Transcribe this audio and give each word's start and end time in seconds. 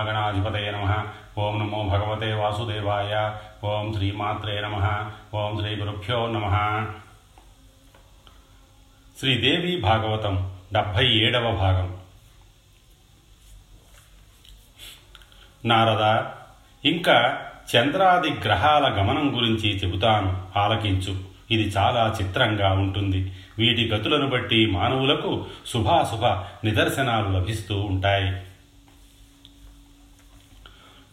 మహాగణాధిపతయ 0.00 0.70
నమ. 0.70 1.06
ఓం 1.38 1.58
నమో 1.58 1.82
భగవతే 1.82 2.34
వాసుదేవాయ. 2.34 3.32
ఓం 3.66 3.92
శ్రీమాత్రే 3.92 4.60
నమ. 4.60 5.10
ఓం 5.34 5.58
శ్రీ 5.60 5.76
గురుభ్యో 5.76 6.26
నమ. 6.26 6.86
శ్రీదేవి 9.18 9.80
భాగవతం 9.80 10.52
డెబ్భై 10.72 11.06
ఏడవ 11.06 11.52
భాగం. 11.52 11.96
నారద 15.64 16.24
ఇంకా 16.86 17.38
చంద్రాది 17.76 18.30
గ్రహాల 18.30 18.86
గమనం 18.88 19.36
గురించి 19.36 19.76
చెబుతాను. 19.76 20.58
ఆలకించు. 20.58 21.18
ఇది 21.50 21.62
చాలా 21.62 22.16
చిత్రంగా 22.22 22.72
ఉంటుంది. 22.72 23.32
వీటి 23.58 23.88
గతులను 23.88 24.28
బట్టి 24.28 24.66
మానవులకు 24.66 25.46
శుభాశుభ 25.66 26.24
నిదర్శనాలు 26.64 27.28
లభిస్తూ 27.28 27.80
ఉంటాయి. 27.80 28.49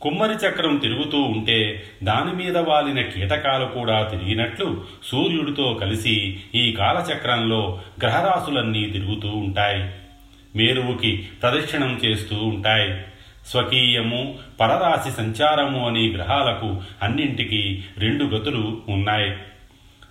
కుమ్మరి 0.02 0.34
చక్రం 0.34 0.78
తిరుగుతూ 0.78 1.22
ఉంటే 1.22 1.84
దాని 2.04 2.44
మీద 2.44 2.58
వాలిన 2.58 3.02
కీటకాలు 3.02 3.66
కూడా 3.66 4.04
తిరిగినట్లు 4.04 4.84
సూర్యుడితో 5.04 5.78
కలిసి 5.82 6.40
ఈ 6.56 6.72
కాలచక్రంలో 6.72 7.80
గ్రహరాశులన్నీ 8.02 8.86
తిరుగుతూ 8.86 9.30
ఉంటాయి. 9.30 9.92
మేరువుకి 10.56 11.30
ప్రదక్షిణం 11.42 12.00
చేస్తూ 12.06 12.36
ఉంటాయి. 12.36 13.02
స్వకీయము 13.48 14.36
పరరాశి 14.60 15.12
సంచారము 15.12 15.88
అనే 15.88 16.08
గ్రహాలకు 16.08 16.82
అన్నింటికీ 17.04 17.84
రెండు 17.98 18.23
గతులు 18.23 18.82
ఉన్నాయి. 18.90 19.38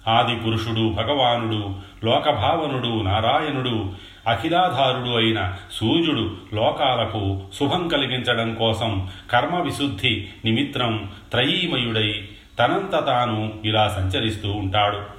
ఆది 0.09 0.37
పురుషుడు 0.37 0.88
భగవానుడు 0.88 1.74
లోకభావనుడు 2.04 3.02
నారాయణుడు 3.02 3.92
అఖిలాధారుడు 4.26 5.16
అయిన 5.16 5.56
సూర్యుడు 5.72 6.36
లోకాలకు 6.54 7.40
శుభం 7.58 7.88
కలిగించడం 7.88 8.54
కోసం 8.54 9.10
కర్మ 9.30 9.60
విశుద్ధి 9.60 10.28
నిమిత్తం 10.44 11.10
త్రయీమయుడై 11.30 12.28
తనంత 12.59 13.06
తాను 13.06 13.54
ఇలా 13.64 13.88
సంచరిస్తూ 13.88 14.52
ఉంటాడు. 14.52 15.16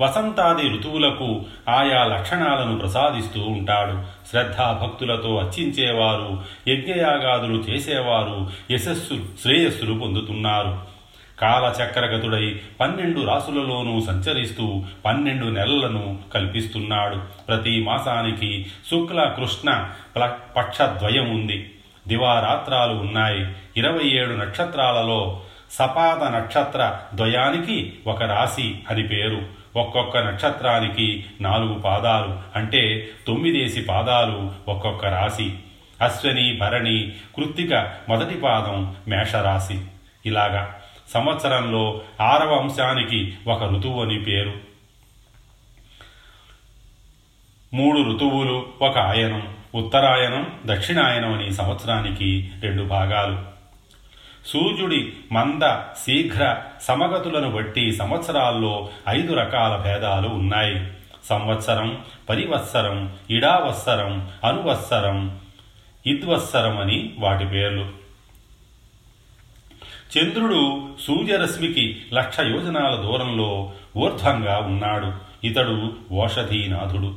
వసంతాది 0.00 0.68
ఋతువులకు 0.68 1.44
ఆయా 1.68 2.04
లక్షణాలను 2.04 2.78
ప్రసాదిస్తూ 2.78 3.40
ఉంటాడు. 3.40 4.02
శ్రద్ధాభక్తులతో 4.30 5.36
అర్చించేవారు 5.36 6.44
యజ్ఞయాగాదులు 6.68 7.58
చేసేవారు 7.58 8.50
యశస్సు 8.70 9.26
శ్రేయస్సులు 9.42 9.94
పొందుతున్నారు. 9.98 10.97
కాలచక్రగతుడై 11.40 12.60
పన్నెండు 12.80 13.20
రాసులలోనూ 13.20 14.00
సంచరిస్తూ 14.00 14.84
పన్నెండు 15.04 15.46
నెలలను 15.46 16.18
కల్పిస్తున్నాడు. 16.34 17.16
ప్రతి 17.48 17.82
మాసానికి 17.82 18.66
శుక్ల 18.90 19.24
కృష్ణ 19.24 19.90
పక్షద్వయం 20.56 21.30
ఉంది. 21.30 21.74
దివారాత్రాలు 22.08 22.92
ఉన్నాయి. 22.92 23.52
ఇరవై 23.76 24.04
ఏడు 24.04 24.30
నక్షత్రాలలో 24.30 25.40
సపాద 25.70 26.36
నక్షత్ర 26.36 26.98
ద్వయానికి 27.14 27.92
ఒక 28.06 28.22
రాశి 28.22 28.78
అని 28.90 29.02
పేరు. 29.02 29.42
ఒక్కొక్క 29.76 30.16
నక్షత్రానికి 30.16 31.24
నాలుగు 31.40 31.74
పాదాలు 31.74 32.58
అంటే 32.58 33.08
తొమ్మిదేసి 33.26 33.80
పాదాలు 33.80 34.52
ఒక్కొక్క 34.68 35.06
రాశి. 35.06 35.52
అశ్వని 36.02 36.56
భరణి 36.56 37.12
కృత్తిక 37.36 37.74
మొదటి 38.08 38.34
పాదం 38.34 38.96
మేషరాశి. 39.08 39.80
ఇలాగా. 40.26 40.74
సంవత్సరంలో 41.08 42.00
ఆరవ 42.20 42.54
అంశానికి 42.54 43.36
ఒక 43.46 43.62
ఋతువు 43.64 44.02
అని 44.02 44.20
పేరు. 44.20 44.52
మూడు 47.74 48.14
ఋతువులు 48.14 48.66
ఒక 48.82 48.98
ఆయనం 48.98 49.56
ఉత్తరాయణం 49.74 50.58
దక్షిణాయనం 50.66 51.34
అని 51.34 51.52
సంవత్సరానికి 51.52 52.50
రెండు 52.60 52.82
భాగాలు. 52.82 53.58
సూర్యుడి 54.46 55.12
మంద 55.32 55.68
శీఘ్ర 55.74 56.56
సమగతులను 56.82 57.50
బట్టి 57.50 57.92
సంవత్సరాల్లో 57.92 58.88
ఐదు 59.08 59.34
రకాల 59.34 59.76
భేదాలు 59.76 60.28
ఉన్నాయి. 60.28 60.86
సంవత్సరం 61.24 62.04
పరివత్సరం 62.28 63.16
ఇడావత్సరం 63.30 64.30
అనువత్సరం 64.44 65.40
ఇద్వత్సరం 66.06 66.78
అని 66.78 67.14
వాటి 67.18 67.46
పేర్లు. 67.46 67.97
చంద్రుడు 70.16 70.88
సూర్యరశ్మికి 71.06 71.96
లక్ష 72.12 72.40
యోజనాల 72.40 72.94
దూరంలో 72.94 73.72
ఊర్ధ్వంగా 73.96 74.58
ఉన్నాడు. 74.58 75.12
ఇతడు 75.46 75.92
ఓషధీనాథుడు. 76.12 77.16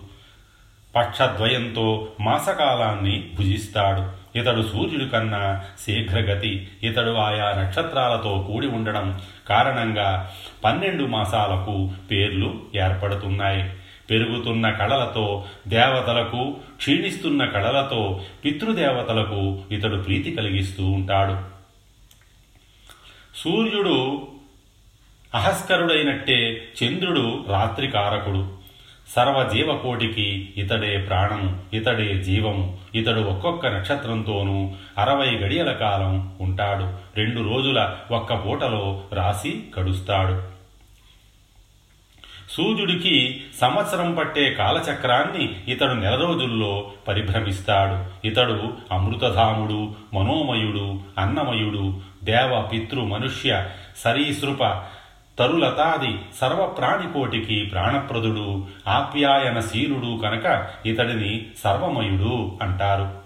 పక్షద్వయంతో 0.95 2.07
మాసకాలాన్ని 2.21 3.29
భుజిస్తాడు. 3.35 4.21
ఇతడు 4.37 4.61
సూర్యుడి 4.61 5.09
కన్నా 5.09 5.61
శీఘ్రగతి. 5.85 6.67
ఇతడు 6.83 7.11
ఆయా 7.11 7.61
నక్షత్రాలతో 7.61 8.47
కూడి 8.51 8.67
ఉండడం 8.67 9.21
కారణంగా 9.49 10.31
పన్నెండు 10.63 11.03
మాసాలకు 11.03 11.91
పేర్లు 12.11 12.61
ఏర్పడుతున్నాయి. 12.75 13.69
పెరుగుతున్న 14.09 14.69
కళలతో 14.69 15.43
దేవతలకు 15.67 16.55
క్షీణిస్తున్న 16.77 17.45
కళలతో 17.45 18.21
పితృదేవతలకు 18.45 19.61
ఇతడు 19.71 19.95
ప్రీతి 19.95 20.31
కలిగిస్తూ 20.31 20.85
ఉంటాడు. 20.85 21.50
సూర్యుడు 23.35 24.27
అహస్కరుడైనట్టే 25.35 26.67
చంద్రుడు 26.83 27.45
రాత్రికారకుడు 27.47 28.61
సర్వజీవకోటికి 29.09 30.53
ఇతడే 30.57 30.97
ప్రాణము 30.97 31.75
ఇతడే 31.75 32.23
జీవము 32.23 32.77
ఇతడు 32.95 33.19
ఒక్కొక్క 33.19 33.65
నక్షత్రంతోనూ 33.65 34.71
అరవై 34.97 35.27
గడియల 35.27 35.71
కాలం 35.71 36.37
ఉంటాడు. 36.41 37.17
రెండు 37.19 37.49
రోజుల 37.49 37.95
ఒక్క 38.11 38.45
పూటలో 38.45 39.03
రాసి 39.13 39.63
కడుస్తాడు. 39.75 40.50
సూర్యుడికి 42.57 43.41
సంవత్సరం 43.61 44.15
పట్టే 44.15 44.53
కాలచక్రాన్ని 44.53 45.55
ఇతడు 45.67 45.93
నెల 45.93 46.15
రోజుల్లో 46.15 46.91
పరిభ్రమిస్తాడు. 47.07 48.27
ఇతడు 48.27 48.73
అమృతధాముడు 48.91 49.93
మనోమయుడు 50.13 50.99
అన్నమయుడు 51.17 51.99
దేవ 52.23 52.69
పితృ 52.73 53.01
మనుష్య 53.01 53.69
సరీసృప 53.97 54.83
తరులతాది 55.39 56.19
సర్వప్రాణికోటికి 56.41 57.65
ప్రాణప్రదుడు 57.65 58.67
ఆప్యాయనశీలుడు 58.87 60.21
కనుక 60.21 60.67
ఇతడిని 60.85 61.45
సర్వమయుడు 61.63 62.59
అంటారు. 62.61 63.20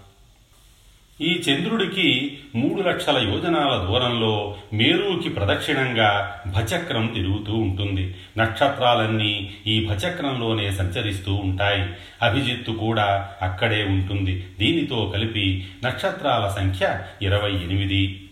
ఈ 1.20 1.42
చంద్రుడికి 1.50 2.38
మూడు 2.54 2.82
లక్షల 2.82 3.18
యోజనాల 3.18 3.86
దూరంలో 3.86 4.56
మేరుకి 4.72 5.28
ప్రదక్షిణంగా 5.28 6.40
భచక్రం 6.46 7.06
తిరుగుతూ 7.06 7.52
ఉంటుంది. 7.52 8.14
నక్షత్రాలన్నీ 8.38 9.54
ఈ 9.66 9.86
భచక్రంలోనే 9.86 10.72
సంచరిస్తూ 10.72 11.34
ఉంటాయి. 11.34 11.92
అభిజిత్తు 12.22 12.72
కూడా 12.72 13.28
అక్కడే 13.42 13.84
ఉంటుంది. 13.84 14.46
దీనితో 14.58 15.12
కలిపి 15.14 15.68
నక్షత్రాల 15.84 16.48
సంఖ్య 16.48 17.00
ఇరవై 17.22 17.50
ఎనిమిది. 17.50 18.28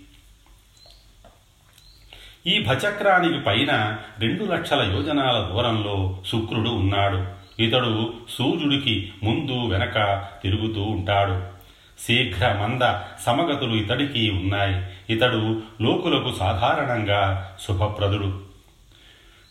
ఈ 2.47 2.65
భచక్రానికి 2.65 3.41
పైన 3.41 3.99
రెండు 4.19 4.45
లక్షల 4.45 4.93
యోజనాల 4.97 5.51
దూరంలో 5.53 6.19
శుక్రుడు 6.27 6.71
ఉన్నాడు. 6.71 7.25
ఇతడు 7.63 8.13
సూర్యుడికి 8.31 9.13
ముందు 9.23 9.67
వెనక 9.67 10.27
తిరుగుతూ 10.43 10.83
ఉంటాడు. 10.83 11.54
శీఘ్ర 11.99 12.53
మంద 12.53 12.99
సమగతులు 13.27 13.75
ఇతడికి 13.75 14.31
ఉన్నాయి. 14.31 14.87
ఇతడు 15.11 15.63
లోకులకు 15.81 16.33
సాధారణంగా 16.39 17.53
శుభప్రదుడు. 17.69 18.41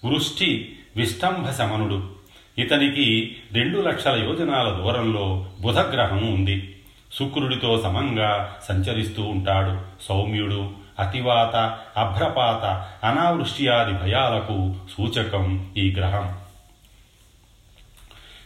వృష్టి 0.06 0.76
విష్టంభ 0.96 1.50
శమనుడు. 1.50 2.10
ఇతనికి 2.58 3.36
రెండు 3.54 3.82
లక్షల 3.82 4.24
యోజనాల 4.24 4.70
దూరంలో 4.70 5.50
బుధగ్రహం 5.62 6.34
ఉంది. 6.34 6.76
శుక్రుడితో 7.20 7.82
సమంగా 7.82 8.56
సంచరిస్తూ 8.68 9.24
ఉంటాడు. 9.24 10.04
సౌమ్యుడు 10.04 10.72
అతివాత 11.00 11.80
అభ్రపాత 11.98 12.88
అనావృష్టి 13.06 13.68
ఆది 13.68 13.92
భయాలకు 13.92 14.76
సూచకం 14.98 15.70
ఈ 15.78 15.92
గ్రహం. 15.92 16.43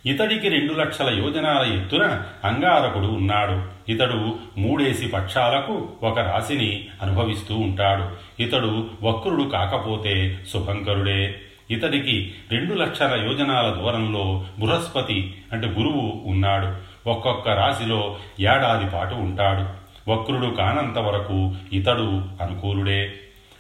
ఇతడికి 0.05 0.49
రెండు 0.49 0.73
లక్షల 0.73 1.23
యోజనాల 1.25 1.73
ఎత్తున 1.73 2.23
అంగారకుడు 2.44 3.05
ఉన్నాడు. 3.05 3.77
ఇతడు 3.91 4.35
మూడేసి 4.57 5.07
పక్షాలకు 5.07 5.89
ఒక 6.03 6.19
రాశిని 6.19 6.88
అనుభవిస్తూ 7.01 7.55
ఉంటాడు. 7.55 8.03
ఇతడు 8.44 8.88
వక్రుడు 9.03 9.44
కాకపోతే 9.44 10.39
శుభంకరుడే. 10.53 11.39
ఇతడికి 11.71 12.33
రెండు 12.51 12.73
లక్షల 12.73 13.23
యోజనాల 13.25 13.69
దూరంలో 13.69 14.45
బృహస్పతి 14.59 15.35
అంటే 15.53 15.67
గురువు 15.67 16.23
ఉన్నాడు. 16.25 16.75
ఒక్కొక్క 17.09 17.50
రాశిలో 17.50 18.17
ఏడాది 18.39 18.89
పాటు 18.89 19.15
ఉంటాడు. 19.15 19.88
వక్రుడు 20.11 20.47
కానంత 20.47 20.97
వరకు 20.97 21.55
ఇతడు 21.73 22.21
అనుకూలుడే. 22.41 23.13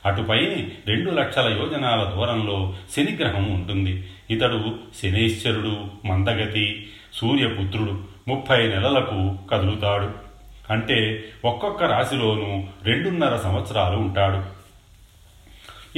అటుపై 0.07 0.67
రెండు 0.87 1.11
లక్షల 1.11 1.57
యోజనాల 1.61 2.03
దూరంలో 2.03 2.75
శనిగ్రహం 2.97 3.51
ఉంటుంది. 3.51 4.07
ఇతడు 4.29 4.75
శనేశ్వరుడు 5.03 5.85
మందగతి 6.05 6.87
సూర్యపుత్రుడు 7.13 8.03
ముప్పై 8.27 8.67
నెలలకు 8.67 9.37
కదులుతాడు. 9.51 10.11
అంటే 10.73 11.23
ఒక్కొక్క 11.45 11.83
రాశిలోనూ 11.83 12.63
రెండున్నర 12.83 13.37
సంవత్సరాలు 13.37 13.95
ఉంటాడు. 13.97 14.43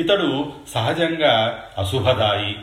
ఇతడు 0.01 0.53
సహజంగా 0.69 1.59
అశుభదాయి. 1.77 2.56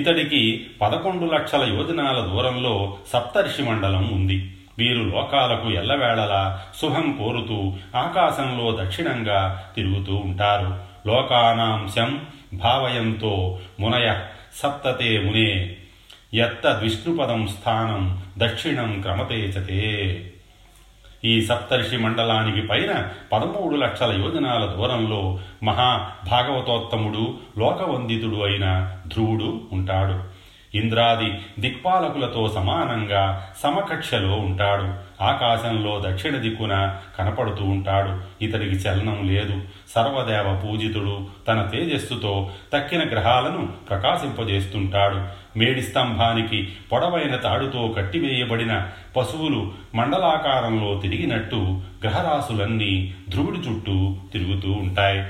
ఇతడికి 0.00 0.66
పదకొండు 0.82 1.32
లక్షల 1.32 1.62
యోజనాల 1.62 2.20
దూరంలో 2.20 2.96
సప్తర్షి 3.12 3.62
మండలం 3.62 4.12
ఉంది. 4.12 4.55
వీరు 4.78 5.02
లోకాలకు 5.02 5.68
ఎల్లవేళలా 5.68 6.62
శుభం 6.80 7.16
కోరుతూ 7.22 7.72
ఆకాశంలో 7.96 8.84
దక్షిణంగా 8.84 9.70
తిరుగుతూ 9.76 10.14
ఉంటారు. 10.16 10.78
లోకానాంశం 11.06 12.20
భావయంతో 12.54 13.58
మునయ 13.80 14.20
సప్తతే 14.54 15.18
మునే. 15.18 15.76
ఎత్త 16.34 16.66
విష్ణుపదం 16.66 17.46
స్థానం 17.46 18.22
దక్షిణం 18.38 19.00
క్రమతేచతే 19.00 20.32
ఈ 21.24 21.44
సప్తర్షి 21.44 21.96
మండలానికి 21.96 22.66
పైన 22.66 23.08
పదమూడు 23.32 23.76
లక్షల 23.76 24.22
యోజనాల 24.24 24.64
దూరంలో 24.64 25.38
మహా 25.62 26.10
భాగవతోత్తముడు 26.30 27.38
లోకవందితుడు 27.58 28.36
అయిన 28.42 28.96
ధ్రువుడు 29.06 29.60
ఉంటాడు. 29.72 30.35
ఇంద్రాది 30.74 31.38
దిక్పాలకులతో 31.58 32.52
సమానంగా 32.54 33.50
సమకక్షలో 33.62 34.32
ఉంటాడు. 34.32 35.06
ఆకాశంలో 35.22 36.02
దక్షిణ 36.06 36.36
దిక్కున 36.36 36.96
కనపడుతూ 37.18 37.64
ఉంటాడు. 37.64 38.44
ఇతడికి 38.44 38.76
చలనం 38.76 39.20
లేదు. 39.22 39.60
సర్వదేవ 39.94 40.60
పూజితుడు 40.64 41.26
తన 41.48 41.62
తేజస్సుతో 41.62 42.50
తక్కిన 42.74 43.08
గ్రహాలను 43.08 43.68
ప్రకాశింపజేస్తుంటాడు. 43.90 45.46
మేడి 45.58 45.82
స్తంభానికి 45.82 46.68
పొడవైన 46.92 47.36
తాడుతో 47.36 47.94
కట్టివేయబడిన 47.96 48.88
పశువులు 49.16 49.72
మండలాకారంలో 49.94 51.00
తిరిగినట్టు 51.00 51.80
గ్రహరాశులన్నీ 52.04 53.14
ధ్రువుడి 53.28 53.58
చుట్టూ 53.58 54.16
తిరుగుతూ 54.32 54.72
ఉంటాయి. 54.72 55.24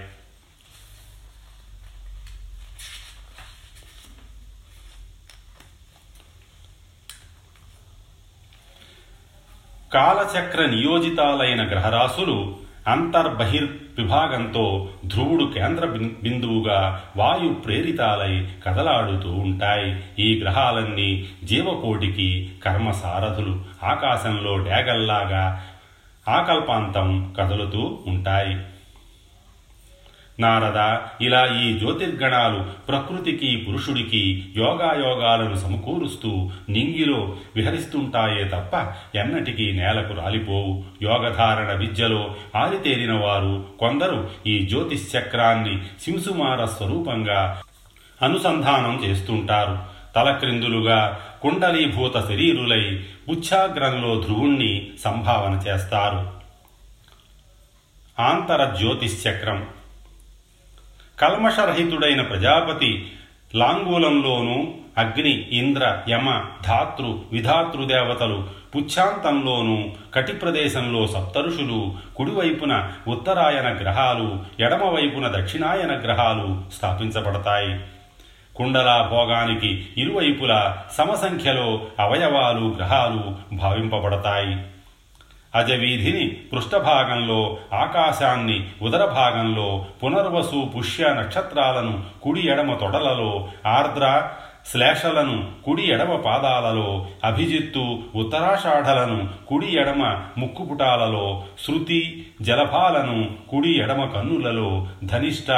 కాలచక్ర 9.92 10.66
నియోజితాలైన 10.66 11.68
గ్రహరాశులు 11.68 12.56
అంతర్బహిర్ 12.88 13.68
విభాగంతో 13.98 14.88
ధ్రువుడు 15.06 15.44
కేంద్ర 15.44 15.86
బిందువుగా 16.22 17.02
వాయు 17.16 17.54
ప్రేరితాలై 17.54 18.48
కదలాడుతూ 18.66 19.32
ఉంటాయి. 19.32 20.02
ఈ 20.18 20.40
గ్రహాలన్నీ 20.40 21.28
జీవకోటికి 21.44 22.52
కర్మసారథులు. 22.64 23.60
ఆకాశంలో 23.84 24.58
డేగల్లాగా 24.58 25.64
ఆకల్పాంతం 26.28 27.34
కదులుతూ 27.38 27.98
ఉంటాయి. 28.06 28.56
నారద 30.40 30.98
ఇలా 31.24 31.46
ఈ 31.46 31.78
జ్యోతిర్గణాలు 31.78 32.64
ప్రకృతికి 32.88 33.56
పురుషుడికి 33.56 34.52
యోగాయోగాలను 34.56 35.56
సమకూరుస్తూ 35.56 36.50
నింగిలో 36.68 37.36
విహరిస్తుంటాయే 37.56 38.44
తప్ప 38.44 38.94
ఎన్నటికీ 39.16 39.72
నేలకు 39.72 40.14
రాలిపోవు. 40.14 40.84
యోగధారణ 41.02 41.72
విద్యలో 41.72 42.34
ఆరితేరిన 42.56 43.12
వారు 43.12 43.64
కొందరు 43.80 44.30
ఈ 44.46 44.58
జ్యోతిశ్చక్రాన్ని 44.66 45.82
సింసుమార 46.02 46.64
స్వరూపంగా 46.64 47.62
అనుసంధానం 48.22 49.04
చేస్తుంటారు. 49.04 49.78
తలక్రిందులుగా 50.16 51.20
కుండలీభూత 51.42 52.16
శరీరులై 52.28 53.04
ఉచ్ఛాగ్రంలో 53.28 54.20
ధ్రువుణ్ణి 54.20 54.88
సంభావన 55.04 55.52
చేస్తారు. 55.66 56.30
ఆంతర 58.20 58.64
జ్యోతిశ్చక్రం 58.64 59.66
కల్మషరహితుడైన 61.20 62.22
ప్రజాపతి 62.22 63.12
లాంగూలంలోనూ 63.54 64.74
అగ్ని 64.98 65.48
ఇంద్ర 65.52 66.02
యమ 66.08 66.44
ధాతృ 66.64 67.18
విధాతృదేవతలు 67.32 68.44
పుచ్ఛాంతంలోనూ 68.76 69.84
కటి 70.14 70.32
ప్రదేశంలో 70.32 71.06
సప్తరుషులు 71.06 71.94
కుడివైపున 72.16 72.90
ఉత్తరాయణ 73.08 73.76
గ్రహాలు 73.82 74.38
ఎడమవైపున 74.60 75.28
దక్షిణాయన 75.28 76.00
గ్రహాలు 76.00 76.62
స్థాపించబడతాయి. 76.74 77.80
కుండలా 78.56 79.08
భోగానికి 79.12 79.86
ఇరువైపులా 79.96 80.84
సమసంఖ్యలో 80.92 81.82
అవయవాలు 82.00 82.74
గ్రహాలు 82.76 83.54
భావింపబడతాయి. 83.56 84.56
అజవీధిని 85.56 86.24
పృష్ఠభాగంలో 86.52 87.40
ఆకాశాన్ని 87.82 88.58
ఉదర 88.82 89.04
భాగంలో 89.14 89.68
పునర్వసు 90.02 90.60
పుష్య 90.74 91.12
నక్షత్రాలను 91.14 91.94
కుడి 92.22 92.42
ఎడమ 92.48 92.72
తొడలలో 92.74 93.30
ఆర్ద్ర 93.68 94.04
శ్లేషలను 94.70 95.34
కుడి 95.66 95.84
ఎడమ 95.86 96.12
పాదాలలో 96.20 96.86
అభిజిత్తు 97.24 97.82
ఉత్తరాషాఢలను 98.20 99.18
కుడి 99.48 99.68
ఎడమ 99.76 100.02
ముక్కుపుటాలలో 100.38 101.26
శృతి 101.64 102.00
జలభాలను 102.42 103.18
కుడి 103.50 103.72
ఎడమ 103.76 104.04
కన్నులలో 104.06 104.70
ధనిష్ట 105.04 105.50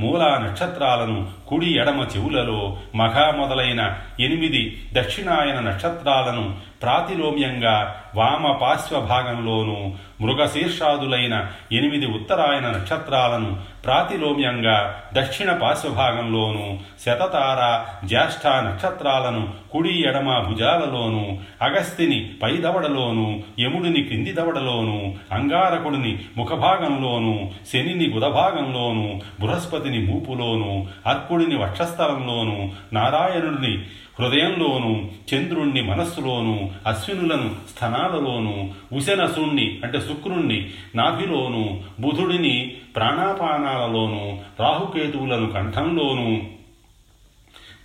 మూల 0.00 0.22
నక్షత్రాలను 0.40 1.18
కుడి 1.48 1.68
ఎడమ 1.78 2.00
చెవులలో 2.12 2.60
మఘ 2.94 3.16
మొదలైన 3.36 3.82
ఎనిమిది 4.20 4.62
దక్షిణాయన 4.92 5.58
నక్షత్రాలను 5.60 6.44
ప్రాతిలోమ్యంగా 6.82 7.76
వామపార్శ్వ 8.14 8.96
భాగంలోనూ 9.06 9.78
మృగశీర్షాదులైన 10.20 11.34
ఎనిమిది 11.72 12.06
ఉత్తరాయన 12.06 12.66
నక్షత్రాలను 12.68 13.50
ప్రాతిలోమ్యంగా 13.84 14.76
దక్షిణ 15.14 15.52
పార్శ్వభాగంలోనూ 15.52 16.66
శతతార 17.04 17.60
జ్యేష్ఠ 18.06 18.46
నక్షత్రాలను 18.64 19.42
కుడి 19.74 19.92
ఎడమ 20.02 20.38
భుజాలలోనూ 20.40 21.22
అగస్తిని 21.62 22.18
పైదవడలోనూ 22.42 23.28
యముడిని 23.60 24.02
క్రింది 24.02 24.32
దవడలోనూ 24.32 24.98
అంగారకుడిని 25.32 26.18
ముఖభాగంలోనూ 26.36 27.34
శనిని 27.72 28.06
గుదభాగంలోనూ 28.10 29.08
బృహస్పతిని 29.40 30.06
మూపులోనూ 30.06 30.72
అర్కుడిని 31.06 31.56
వక్షస్థలంలోనూ 31.56 32.58
నారాయణుడిని 32.92 33.74
హృదయంలోను 34.20 34.90
చంద్రుణ్ణి 35.30 35.82
మనస్సులోను 35.82 36.70
అశ్వినులను 36.86 37.48
స్థనాలలోను 37.70 38.54
ఉశనసుణ్ణి 38.92 39.80
అంటే 39.84 40.00
శుక్రుణ్ణి 40.00 40.58
నాభిలోను 40.94 41.64
బుధుడిని 42.00 42.56
ప్రాణాపానాలలోను 42.96 44.22
రాహుకేతువులను 44.60 45.48
కంఠంలోను 45.52 46.28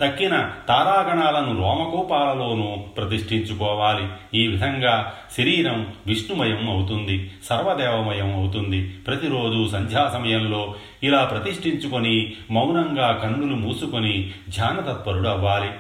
తక్కిన 0.02 0.52
తారాగణాలను 0.68 1.62
రోమకోపాలలోనూ 1.62 2.76
ప్రతిష్ఠించుకోవాలి. 2.76 4.08
ఈ 4.34 4.48
విధంగా 4.48 5.14
శరీరం 5.38 5.94
విష్ణుమయం 6.08 6.70
అవుతుంది 6.70 7.32
సర్వదేవమయం 7.44 8.34
అవుతుంది. 8.34 8.90
ప్రతిరోజు 8.90 9.70
సంధ్యా 9.70 10.12
సమయంలో 10.14 10.76
ఇలా 11.04 11.24
ప్రతిష్ఠించుకొని 11.24 12.36
మౌనంగా 12.52 13.12
కన్నులు 13.12 13.56
మూసుకొని 13.56 14.32
ధ్యానతత్పరుడు 14.50 15.28
అవ్వాలి. 15.28 15.72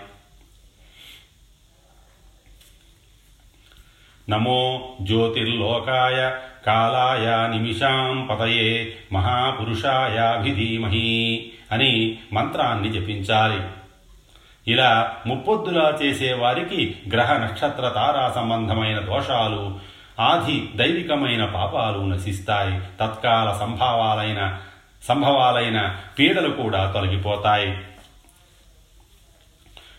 నమో 4.29 4.89
జ్యోతిర్లోకాయ 5.01 6.31
కాలాయ 6.65 7.57
నిమిషాం 7.57 8.27
పతయే 8.31 8.93
మహాపురుషాయాభిధీమహి 9.13 11.51
అని 11.71 12.17
మంత్రాన్ని 12.33 12.91
జపించాలి. 12.91 13.61
ఇలా 14.67 15.15
ముప్పొద్దులా 15.27 15.97
చేసేవారికి 16.01 16.95
గ్రహ 17.13 17.37
నక్షత్ర 17.37 17.89
తారా 17.89 18.31
సంబంధమైన 18.35 18.99
దోషాలు 18.99 19.79
ఆది 20.19 20.69
దైవికమైన 20.75 21.45
పాపాలు 21.45 21.99
నశిస్తాయి. 21.99 22.79
తత్కాల 22.79 23.57
సంభావాలైన 23.59 24.57
సంభవాలైన 25.07 25.95
పీడలు 26.19 26.49
కూడా 26.49 26.91
తొలగిపోతాయి. 26.91 27.81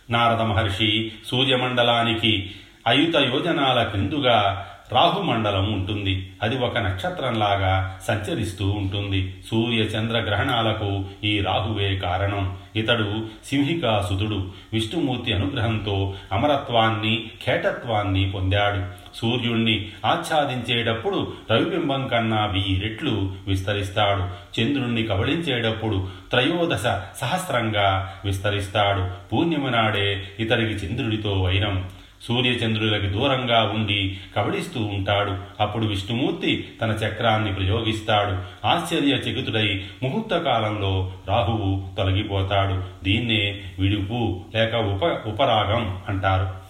నారద 0.09 0.41
మహర్షి 0.41 1.11
సూర్యమండలానికి 1.27 2.51
అయుత 2.87 3.15
యోజనాల 3.15 3.83
క్రిందుగా 3.83 4.67
రాహుమండలం 4.91 5.73
ఉంటుంది. 5.73 6.31
అది 6.43 6.57
ఒక 6.57 6.77
నక్షత్రంలాగా 6.77 7.99
సంచరిస్తూ 8.07 8.69
ఉంటుంది. 8.69 9.33
సూర్య 9.51 9.77
చంద్ర 9.77 10.17
గ్రహణాలకు 10.17 11.05
ఈ 11.23 11.39
రాహువే 11.39 11.95
కారణం. 11.95 12.57
ఇతడు 12.75 13.25
సింహికాసుతుడు 13.45 14.49
విష్ణుమూర్తి 14.73 15.33
అనుగ్రహంతో 15.33 16.13
అమరత్వాన్ని 16.31 17.29
ఖేటత్వాన్ని 17.45 18.31
పొందాడు. 18.31 19.01
సూర్యుణ్ణి 19.15 19.89
ఆచ్ఛాదించేటప్పుడు 20.05 21.33
రవిబింబం 21.51 22.07
కన్నా 22.07 22.45
వెయ్యి 22.45 22.79
రెట్లు 22.79 23.31
విస్తరిస్తాడు. 23.47 24.41
చంద్రుణ్ణి 24.61 25.03
కబళించేటప్పుడు 25.03 26.07
త్రయోదశ 26.29 26.83
సహస్రంగా 27.21 28.13
విస్తరిస్తాడు. 28.25 29.29
పూర్ణిమ 29.33 29.69
నాడే 29.69 30.23
ఇతడికి 30.39 30.73
చంద్రుడితో 30.73 31.41
వైరం 31.41 31.89
సూర్యచంద్రులకి 32.27 33.07
దూరంగా 33.07 33.63
ఉండి 33.63 34.17
కబడిస్తూ 34.37 34.85
ఉంటాడు. 34.85 35.37
అప్పుడు 35.59 35.85
విష్ణుమూర్తి 35.85 36.71
తన 36.81 36.89
చక్రాన్ని 36.89 37.53
ప్రయోగిస్తాడు. 37.53 38.67
ఆశ్చర్యచకితుడై 38.67 39.85
ముహూర్త 40.03 40.37
కాలంలో 40.37 41.11
రాహువు 41.27 41.95
తొలగిపోతాడు. 41.97 43.03
దీన్నే 43.03 43.63
విడుపు 43.79 44.41
లేక 44.55 44.75
ఉప 44.75 45.03
ఉపరాగం 45.03 46.01
అంటారు. 46.09 46.61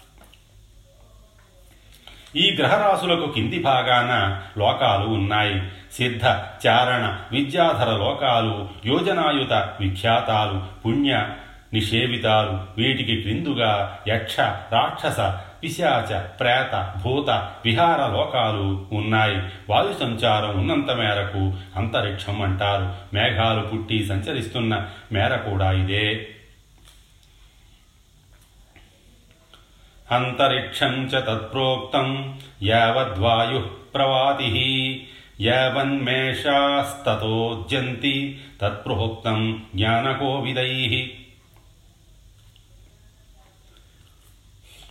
ఈ 2.38 2.56
గ్రహరాశులకు 2.60 3.32
కింది 3.32 3.64
భాగాన 3.64 4.42
లోకాలు 4.60 5.06
ఉన్నాయి. 5.06 5.62
సిద్ధ 5.94 6.26
చారణ 6.68 7.18
విద్యాధర 7.32 7.92
లోకాలు 7.92 8.70
యోజనాయుత 8.86 9.54
విఖ్యాతాలు 9.80 10.62
పుణ్య 10.86 11.30
నిషేవితాలు. 11.74 12.82
వీటికి 12.82 13.22
క్రిందుగా 13.22 14.00
యక్ష 14.08 14.40
రాక్షస 14.40 15.34
పిశాచ 15.64 16.22
ప్రేత 16.22 16.94
భూత 17.04 17.52
విహార 17.66 17.98
లోకాలు 17.98 18.88
ఉన్నాయి. 18.92 19.42
వాయు 19.70 19.96
సంచారం 20.00 20.60
ఉన్నంత 20.60 20.92
మేరకు 20.92 21.54
అంతరిక్షం 21.76 22.42
అంటారు. 22.42 23.16
మేఘాలు 23.16 23.62
పుట్టి 23.62 24.06
సంచరిస్తున్న 24.06 24.90
మేర 25.12 25.36
కూడా 25.36 25.72
ఇదే. 25.72 26.30
అంతరిక్షం 30.12 30.86
చ 30.86 31.10
తత్ప్రోక్తం 31.10 32.40
యావద్వాయు 32.64 33.70
ప్రవాతి 33.94 35.08
యావన్మేషాస్తతోద్యంతి 35.42 38.42
తత్ప్రోక్తం 38.62 39.66
జ్ఞానకోవిదై 39.76 41.14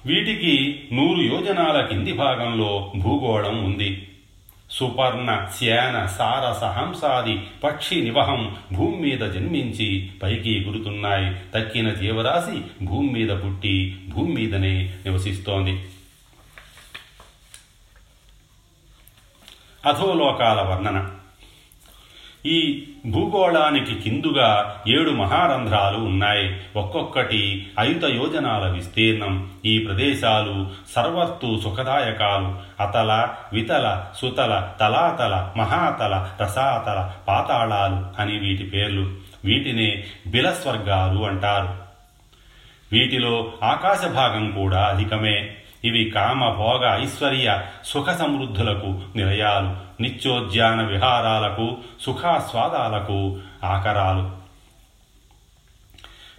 వీటికి 0.06 0.88
నూరు 0.92 1.20
యోజనాల 1.20 1.86
కింది 1.86 2.12
భాగంలో 2.12 2.92
భూగోళం 2.96 3.64
ఉంది. 3.64 4.06
సుపర్ణ 4.70 5.46
శ్యాన 5.58 6.06
సారస 6.06 6.64
హంసాది 6.64 7.40
పక్షి 7.64 8.00
నివహం 8.00 8.56
భూమి 8.72 8.96
మీద 8.96 9.20
జన్మించి 9.20 10.10
పైకి 10.22 10.58
ఎగురుతున్నాయి. 10.58 11.34
తక్కిన 11.54 11.92
జీవరాశి 11.92 12.84
భూమి 12.84 13.10
మీద 13.10 13.28
పుట్టి 13.28 13.98
భూమి 14.08 14.34
మీదనే 14.34 14.94
నివసిస్తోంది. 15.06 15.84
అధోలోకాల 19.86 20.60
వర్ణన. 20.60 21.19
ఈ 22.46 22.86
భూగోళానికి 23.06 23.94
కిందుగా 23.94 24.76
ఏడు 24.88 25.10
మహారంధ్రాలు 25.10 25.96
ఉన్నాయి. 25.96 26.60
ఒక్కొక్కటి 26.76 27.66
ఐత 27.80 28.04
యోజనాల 28.04 28.70
విస్తీర్ణం. 28.70 29.50
ఈ 29.64 29.78
ప్రదేశాలు 29.78 30.66
సర్వస్తు 30.96 31.60
సుఖదాయకాలు. 31.64 32.82
అతల 32.82 33.28
వితల 33.52 34.04
సుతల 34.16 34.70
తలాతల 34.80 35.50
మహాతల 35.56 36.28
రసాతల 36.40 37.12
పాతాళాలు 37.28 38.22
అని 38.22 38.38
వీటి 38.38 38.64
పేర్లు. 38.64 39.10
వీటినే 39.44 40.04
బిలస్వర్గాలు 40.26 41.24
అంటారు. 41.24 41.68
వీటిలో 42.92 43.52
ఆకాశ 43.62 44.06
భాగం 44.06 44.50
కూడా 44.50 44.84
అధికమే. 44.84 45.54
ఇవి 45.84 46.04
కామ 46.04 46.52
భోగ 46.54 47.02
ఐశ్వర్య 47.02 47.62
సుఖ 47.84 48.10
సమృద్ధులకు 48.10 49.00
నిలయాలు. 49.16 49.89
నిత్యోద్యాన 50.00 50.82
విహారాలకు 50.82 51.78
సుఖాస్వాదాలకు 52.00 53.38
ఆకరాలు. 53.64 54.40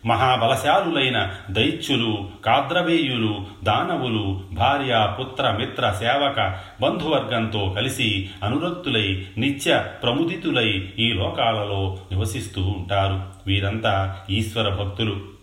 మహాబలశాలులైన 0.08 1.34
దైత్యులు 1.52 2.30
కాద్రవేయులు 2.46 3.46
దానవులు 3.64 4.44
భార్య 4.52 5.16
పుత్ర 5.20 5.52
మిత్ర 5.52 5.92
సేవక 5.92 6.60
బంధువర్గంతో 6.82 7.74
కలిసి 7.76 8.30
అనురక్తులై 8.44 9.26
నిత్య 9.38 9.86
ప్రముదితులై 10.04 10.90
ఈ 11.00 11.14
లోకాలలో 11.14 11.98
నివసిస్తూ 12.12 12.62
ఉంటారు. 12.62 13.24
వీరంతా 13.48 14.20
ఈశ్వర 14.30 14.70
భక్తులు. 14.70 15.41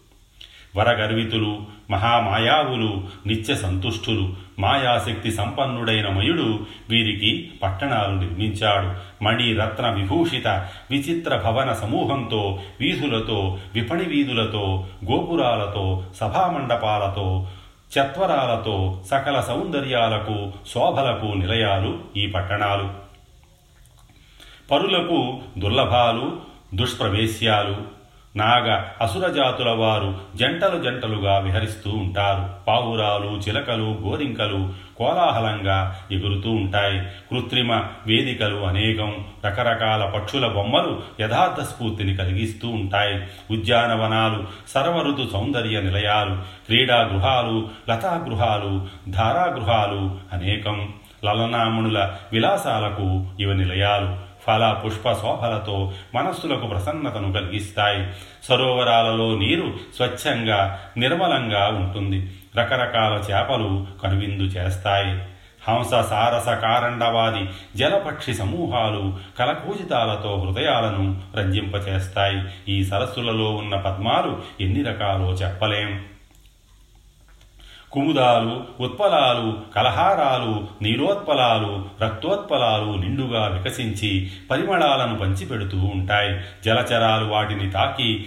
వరగర్వితులు 0.79 1.53
మహామాయావులు 1.91 3.05
నిత్య 3.27 3.55
సంతుష్టులు 3.55 4.35
మాయాశక్తి 4.59 5.31
సంపన్నుడైన 5.31 6.09
మయుడు 6.09 6.61
వీరికి 6.89 7.51
పట్టణాలు 7.63 8.15
నిర్మించాడు. 8.19 8.89
మణి 9.25 9.55
రత్న 9.55 9.91
విభూషిత 9.91 10.49
విచిత్ర 10.91 11.37
భవన 11.37 11.73
సమూహంతో 11.73 12.61
వీధులతో 12.81 13.59
విపణి 13.75 14.05
వీధులతో 14.05 14.85
గోపురాలతో 15.11 16.05
సభామండపాలతో 16.17 17.47
చత్వరాలతో 17.99 19.03
సకల 19.11 19.41
సౌందర్యాలకు 19.41 20.53
శోభలకు 20.75 21.27
నిలయాలు 21.27 21.99
ఈ 22.17 22.27
పట్టణాలు. 22.27 22.89
పరులకు 24.71 25.41
దుర్లభాలు 25.59 26.37
దుష్ప్రవేశ్యాలు 26.75 27.98
నాగ 28.37 28.83
అసురజాతుల 29.01 29.71
వారు 29.71 30.21
జంటలు 30.37 30.83
జంటలుగా 30.83 31.39
విహరిస్తూ 31.39 31.91
ఉంటారు. 31.91 32.65
పావురాలు 32.67 33.41
చిలకలు 33.49 33.99
గోరింకలు 34.07 34.73
కోలాహలంగా 34.97 35.97
ఎగురుతూ 36.13 36.51
ఉంటాయి. 36.51 36.99
కృత్రిమ 37.01 37.73
వేదికలు 38.07 38.57
అనేకం 38.57 39.25
రకరకాల 39.47 40.05
పక్షుల 40.05 40.47
బొమ్మలు 40.47 41.03
యథార్థ 41.21 41.63
స్ఫూర్తిని 41.63 42.17
కలిగిస్తూ 42.17 42.69
ఉంటాయి. 42.69 43.27
ఉద్యానవనాలు 43.51 44.45
సర్వఋతు 44.69 45.29
సౌందర్య 45.33 45.81
నిలయాలు 45.81 46.35
క్రీడా 46.67 47.01
గృహాలు 47.03 47.69
లతాగృహాలు 47.91 48.87
ధారాగృహాలు 49.11 50.19
అనేకం 50.33 50.89
లలనామణుల 51.25 52.11
విలాసాలకు 52.33 53.27
ఇవ 53.41 53.53
నిలయాలు. 53.53 54.28
ఫల 54.49 54.83
పుష్ప 54.87 55.13
శోభలతో 55.13 55.93
మనస్సులకు 56.15 56.67
ప్రసన్నతను 56.67 57.33
కలిగిస్తాయి. 57.33 58.07
సరోవరాలలో 58.49 59.39
నీరు 59.39 59.75
స్వచ్ఛంగా 59.97 60.81
నిర్మలంగా 60.97 61.69
ఉంటుంది. 61.69 62.33
రకరకాల 62.59 63.13
చేపలు 63.13 63.87
కనువిందు 64.03 64.43
చేస్తాయి. 64.43 65.23
హంస 65.69 65.91
సారస 65.91 66.49
కారండవాది 66.49 67.49
జలపక్షి 67.77 68.35
సమూహాలు 68.35 69.19
కలకూజితాలతో 69.39 70.45
హృదయాలను 70.47 71.21
రంజింపచేస్తాయి. 71.37 72.43
ఈ 72.69 72.85
సరస్సులలో 72.85 73.51
ఉన్న 73.51 73.77
పద్మాలు 73.77 74.43
ఎన్ని 74.61 74.83
రకాలో 74.83 75.31
చెప్పలేం. 75.33 76.05
కుముదాలు 77.93 78.83
ఉత్పలాలు 78.83 79.59
కలహారాలు 79.77 80.69
నీలోత్పలాలు 80.83 81.85
రక్తోత్పలాలు 82.05 82.99
నిండుగా 82.99 83.47
వికసించి 83.47 84.31
పరిమళాలను 84.51 85.19
పంచిపెడుతూ 85.19 85.79
ఉంటాయి. 85.79 86.41
జలచరాలు 86.65 87.25
వాటిని 87.25 87.71
తాకి 87.71 88.27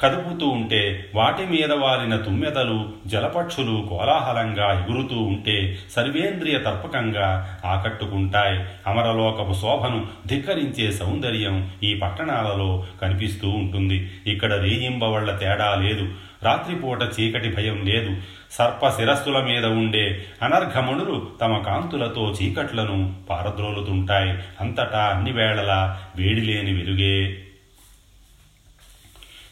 కదుపుతూ 0.00 0.46
ఉంటే 0.46 1.10
వాటి 1.14 1.46
మీద 1.46 1.72
వాలిన 1.72 2.16
తుమ్మెదలు 2.16 2.88
జలపక్షులు 3.06 3.86
కోలాహలంగా 3.90 4.86
ఎగురుతూ 4.86 5.16
ఉంటే 5.16 5.78
సర్వేంద్రియ 5.90 6.58
తర్పకంగా 6.58 7.58
ఆకట్టుకుంటాయి. 7.64 8.64
అమరలోకపు 8.86 9.52
శోభను 9.52 10.06
ధిక్కరించే 10.26 10.92
సౌందర్యం 10.92 11.70
ఈ 11.82 11.94
పట్టణాలలో 11.94 12.84
కనిపిస్తూ 13.02 13.48
ఉంటుంది. 13.48 14.10
ఇక్కడ 14.26 14.52
రేయింబవళ్ళ 14.52 15.36
తేడా 15.36 15.74
లేదు. 15.74 16.08
రాత్రిపూట 16.42 17.02
చీకటి 17.02 17.54
భయం 17.56 17.86
లేదు. 17.86 18.16
సర్ప 18.50 18.88
శిరస్సుల 18.88 19.40
మీద 19.40 19.64
ఉండే 19.66 20.24
అనర్ఘమణులు 20.42 21.30
తమ 21.40 21.58
కాంతులతో 21.58 22.34
చీకట్లను 22.42 23.14
పారద్రోలుతుంటాయి. 23.30 24.38
అంతటా 24.60 24.98
అన్ని 24.98 25.32
వేళలా 25.32 26.00
వేడిలేని 26.16 26.72
వెలుగే 26.72 27.44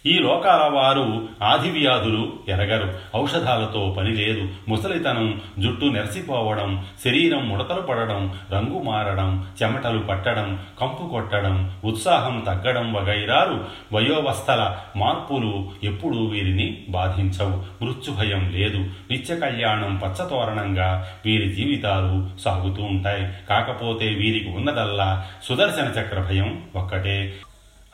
ఈ 0.07 0.19
లోకాల 0.19 0.71
వారు 0.73 1.29
ఆదివ్యాధులు 1.43 2.33
ఎరగరు. 2.49 2.95
ఔషధాలతో 3.17 3.95
పని 3.99 4.17
లేదు. 4.17 4.49
ముసలితనం 4.69 5.41
జుట్టు 5.59 5.85
నెరసిపోవడం 5.85 6.87
శరీరం 7.05 7.49
ముడతలు 7.49 7.81
పడడం 7.81 8.35
రంగు 8.53 8.83
మారడం 8.83 9.47
చెమటలు 9.63 9.99
పట్టడం 9.99 10.59
కంపు 10.81 11.09
కొట్టడం 11.09 11.73
ఉత్సాహం 11.85 12.41
తగ్గడం 12.47 12.93
వగైరాలు 12.93 13.65
వయోవస్థల 13.97 14.77
మార్పులు 14.97 15.71
ఎప్పుడూ 15.85 16.25
వీరిని 16.25 16.85
బాధించవు. 16.89 17.85
మృత్యుభయం 17.85 18.51
లేదు. 18.55 18.79
నిత్య 19.11 19.37
కళ్యాణం 19.37 19.97
పచ్చతోరణంగా 19.97 21.09
వీరి 21.25 21.53
జీవితాలు 21.53 22.41
సాగుతూ 22.41 22.83
ఉంటాయి. 22.83 23.29
కాకపోతే 23.49 24.07
వీరికి 24.09 24.49
ఉన్నదల్లా 24.49 25.27
సుదర్శన 25.43 26.01
చక్ర 26.01 26.21
భయం 26.21 26.63
ఒక్కటే. 26.77 27.35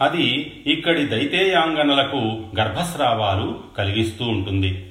అది 0.03 0.53
ఇక్కడి 0.67 1.07
దైతేయాంగనలకు 1.07 2.17
గర్భస్రావాలు 2.61 3.61
కలిగిస్తూ 3.79 4.25
ఉంటుంది. 4.25 4.89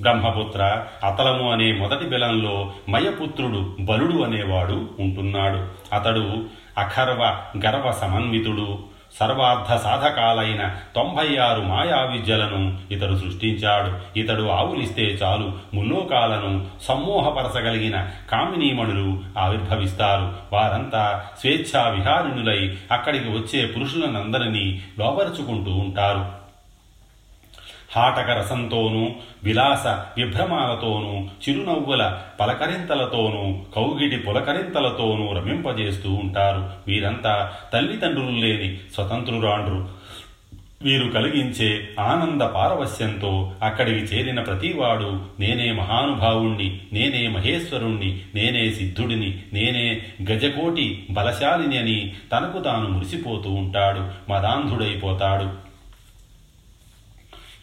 బ్రహ్మపుత్ర 0.00 0.86
అతలము 1.04 1.52
అనే 1.52 1.72
మొదటి 1.72 2.04
బిలంలో 2.04 2.72
మయపుత్రుడు 2.88 3.76
బలుడు 3.80 4.22
అనేవాడు 4.22 4.90
ఉంటున్నాడు. 5.00 5.68
అతడు 5.94 6.44
అఖర్వ 6.78 7.42
గర్వ 7.66 7.92
సమన్వితుడు. 7.92 8.93
సర్వార్థ 9.20 9.82
సాధకాలైన 9.82 10.76
తొంభై 10.94 11.36
ఆరు 11.36 11.60
మాయా 11.60 12.02
విద్యలను 12.02 12.78
ఇతడు 12.90 13.16
సృష్టించాడు. 13.16 14.18
ఇతడు 14.18 14.48
ఆవులిస్తే 14.48 15.02
చాలు 15.02 15.52
ముల్లోకాలను 15.74 16.66
సమ్మోహపరచగలిగిన 16.82 18.06
కామినీమణులు 18.30 19.22
ఆవిర్భవిస్తారు. 19.38 20.32
వారంతా 20.52 21.24
స్వేచ్ఛా 21.40 21.88
విహారిణులై 21.88 22.76
అక్కడికి 22.92 23.28
వచ్చే 23.28 23.66
పురుషులనందరినీ 23.66 24.82
లోపరుచుకుంటూ 24.98 25.70
ఉంటారు. 25.70 26.43
హాటక 27.96 28.30
రసంతోనూ 28.30 29.10
విలాస 29.44 29.86
విభ్రమాలతోనూ 29.86 31.20
చిరునవ్వుల 31.20 32.16
పలకరింతలతోనూ 32.40 33.62
కౌగిటి 33.76 34.16
పులకరింతలతోనూ 34.16 35.32
రమింపజేస్తూ 35.32 36.12
ఉంటారు. 36.12 36.70
వీరంతా 36.86 37.52
తల్లిదండ్రులు 37.72 38.30
లేని 38.30 38.76
స్వతంత్రురాండ్రు. 38.94 40.04
వీరు 40.82 41.08
కలిగించే 41.08 41.88
ఆనంద 42.00 42.42
పారవశ్యంతో 42.42 43.52
అక్కడికి 43.62 43.96
చేరిన 43.96 44.40
ప్రతివాడు 44.40 45.20
నేనే 45.40 45.72
మహానుభావుణ్ణి 45.72 46.78
నేనే 46.92 47.28
మహేశ్వరుణ్ణి 47.28 48.20
నేనే 48.34 48.70
సిద్ధుడిని 48.70 49.38
నేనే 49.52 50.02
గజకోటి 50.32 51.06
బలశాలిని 51.10 51.78
అని 51.78 52.12
తనకు 52.32 52.58
తాను 52.58 52.88
మురిసిపోతూ 52.88 53.50
ఉంటాడు 53.50 54.32
మదాంధుడైపోతాడు. 54.32 55.63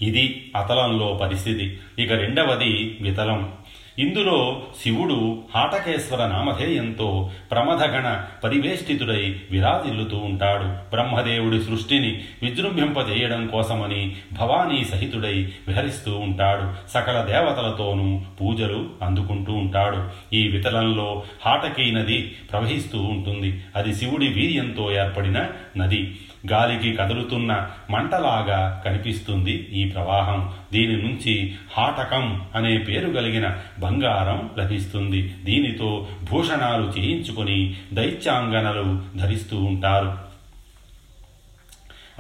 ఇది 0.02 0.52
అతలంలో 0.56 1.20
పరిస్థితి. 1.22 1.78
ఇక 2.00 2.12
రెండవది 2.12 2.98
వితలం. 3.02 3.52
ఇందులో 4.00 4.62
శివుడు 4.84 5.44
హాటకేశ్వర 5.56 6.28
నామధేయంతో 6.28 7.32
ప్రమథగణ 7.52 8.24
పరివేష్టితుడై 8.44 9.36
విరాజిల్లుతూ 9.52 10.18
ఉంటాడు. 10.18 10.64
బ్రహ్మదేవుడి 10.64 11.62
సృష్టిని 11.64 12.22
విజృంభింపజేయడం 12.44 13.48
కోసమని 13.48 14.16
భవానీ 14.34 14.84
సహితుడై 14.84 15.54
విహరిస్తూ 15.68 16.18
ఉంటాడు. 16.18 16.90
సకల 16.90 17.22
దేవతలతోనూ 17.22 18.22
పూజలు 18.42 18.90
అందుకుంటూ 19.02 19.54
ఉంటాడు. 19.54 20.10
ఈ 20.36 20.48
వితలంలో 20.48 21.24
హాటకీ 21.46 21.92
నది 21.92 22.22
ప్రవహిస్తూ 22.22 23.02
ఉంటుంది. 23.02 23.64
అది 23.76 23.96
శివుడి 23.96 24.28
వీర్యంతో 24.28 24.92
ఏర్పడిన 24.92 25.48
నది. 25.78 26.18
గాలికి 26.52 26.98
కదులుతున్న 26.98 27.70
మంటలాగా 27.90 28.82
కనిపిస్తుంది 28.86 29.52
ఈ 29.52 29.86
ప్రవాహం. 29.86 30.54
దీని 30.74 31.04
నుంచి 31.04 31.56
హాటకం 31.78 32.42
అనే 32.56 32.78
పేరు 32.78 33.10
కలిగిన 33.10 33.58
బంగారం 33.80 34.50
లభిస్తుంది. 34.58 35.22
దీనితో 35.44 36.08
భూషణాలు 36.32 37.00
చేయించుకొని 37.00 37.76
దైత్యాంగనలు 37.94 39.02
ధరిస్తూ 39.18 39.64
ఉంటారు. 39.64 40.32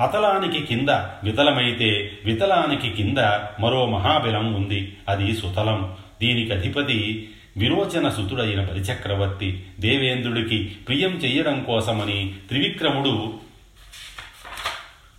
అతలానికి 0.01 0.65
కింద 0.65 0.89
వితలమైతే 1.23 2.11
వితలానికి 2.25 2.89
కింద 2.89 3.17
మరో 3.59 3.85
మహాబిలం 3.85 4.53
ఉంది. 4.53 4.93
అది 5.09 5.33
సుతలం. 5.33 5.93
దీనికి 6.21 6.53
అధిపతి 6.53 7.29
విరోచన 7.57 8.09
సుతుడైన 8.09 8.61
బలిచక్రవర్తి 8.61 9.63
దేవేంద్రుడికి 9.79 10.63
ప్రియం 10.63 11.11
చెయ్యడం 11.11 11.63
కోసమని 11.63 12.33
త్రివిక్రముడు 12.47 13.33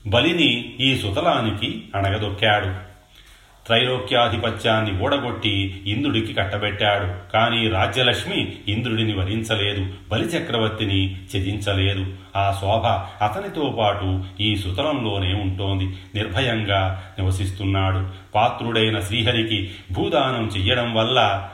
బలిని 0.06 0.74
ఈ 0.80 0.98
సుతలానికి 0.98 1.82
అణగదొక్కాడు. 1.94 2.92
త్రైలోక్యాధిపత్యాన్ని 3.66 5.02
ఓడగొట్టి 5.02 5.82
ఇంద్రుడికి 5.86 6.34
కట్టబెట్టాడు. 6.34 7.32
కానీ 7.32 7.68
రాజ్యలక్ష్మి 7.68 8.52
ఇంద్రుడిని 8.68 9.14
వరించలేదు 9.14 9.86
బలిచక్రవర్తిని 10.10 11.16
త్యజించలేదు. 11.30 12.06
ఆ 12.36 12.58
శోభ 12.60 12.86
అతనితో 13.24 13.76
పాటు 13.78 14.24
ఈ 14.40 14.56
సుతలంలోనే 14.56 15.34
ఉంటోంది. 15.34 15.84
నిర్భయంగా 16.14 17.04
నివసిస్తున్నాడు. 17.18 18.08
పాత్రుడైన 18.34 19.00
శ్రీహరికి 19.00 19.70
భూదానం 19.92 20.50
చెయ్యడం 20.56 20.94
వల్ల 20.94 21.48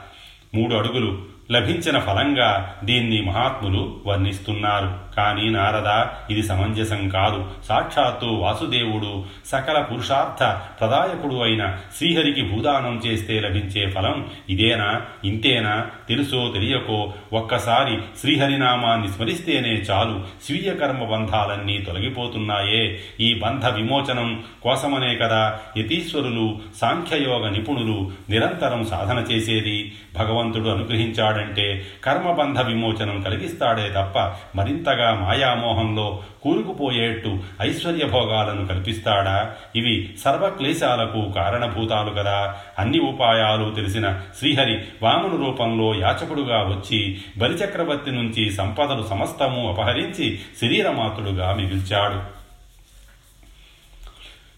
మూడు 0.55 0.75
అడుగులు 0.75 1.21
లభించిన 1.51 1.99
ఫలంగా 1.99 2.75
దీన్ని 2.83 3.21
మహాత్ములు 3.21 3.99
వర్ణిస్తున్నారు. 4.05 5.08
కానీ 5.19 5.49
నారద 5.49 6.05
ఇది 6.31 6.43
సమంజసం 6.43 7.09
కాదు. 7.09 7.45
సాక్షాత్తు 7.65 8.25
వాసుదేవుడు 8.25 9.23
సకల 9.45 9.81
పురుషార్థ 9.81 10.43
ప్రదాయకుడు 10.79 11.35
అయిన 11.35 11.77
శ్రీహరికి 11.97 12.41
భూదానం 12.41 13.01
చేస్తే 13.05 13.39
లభించే 13.39 13.89
ఫలం 13.89 14.29
ఇదేనా? 14.49 15.01
ఇంతేనా? 15.25 15.87
తెలుసో 16.09 16.51
తెలియకో? 16.53 17.13
ఒక్కసారి 17.33 17.97
శ్రీహరినామాన్ని 18.21 19.07
స్మరిస్తేనే 19.07 19.69
చాలు. 19.69 20.23
స్వీయ 20.45 20.75
కర్మ 20.75 21.03
బంధాలన్నీ 21.03 21.77
తొలగిపోతున్నాయే. 21.77 22.99
ఈ 23.19 23.33
బంధ 23.33 23.65
విమోచనం 23.65 24.43
కోసమనే 24.63 25.15
కదా 25.15 25.59
యతీశ్వరులు 25.77 26.59
సాంఖ్యయోగ 26.81 27.49
నిపుణులు 27.49 28.11
నిరంతరం 28.29 28.85
సాధన 28.85 29.17
చేసేది. 29.31 29.93
భగవంతుడు 30.17 30.69
అనుగ్రహించాడంటే 30.69 31.85
కర్మబంధ 32.03 32.61
విమోచనం 32.61 33.21
కలిగిస్తాడే 33.21 33.89
తప్ప 33.89 34.19
మరింతగా 34.55 35.08
మాయామోహంలో 35.13 36.23
కూరుకుపోయేట్టు 36.43 37.39
ఐశ్వర్య 37.61 38.05
భోగాలను 38.05 38.67
కల్పిస్తాడా? 38.67 39.55
ఇవి 39.75 40.15
సర్వక్లేశాలకు 40.23 41.31
కారణభూతాలు 41.31 42.09
కదా. 42.09 42.55
అన్ని 42.79 42.99
ఉపాయాలు 42.99 43.75
తెలిసిన 43.75 44.21
శ్రీహరి 44.39 44.81
వామను 45.03 45.45
రూపంలో 45.45 45.95
యాచకుడుగా 45.95 46.57
వచ్చి 46.57 47.17
బలిచక్రవర్తి 47.37 48.11
నుంచి 48.11 48.51
సంపదలు 48.51 49.07
సమస్తము 49.09 49.69
అపహరించి 49.69 50.39
శరీరమాతుడుగా 50.61 51.53
మిగిల్చాడు. 51.53 52.39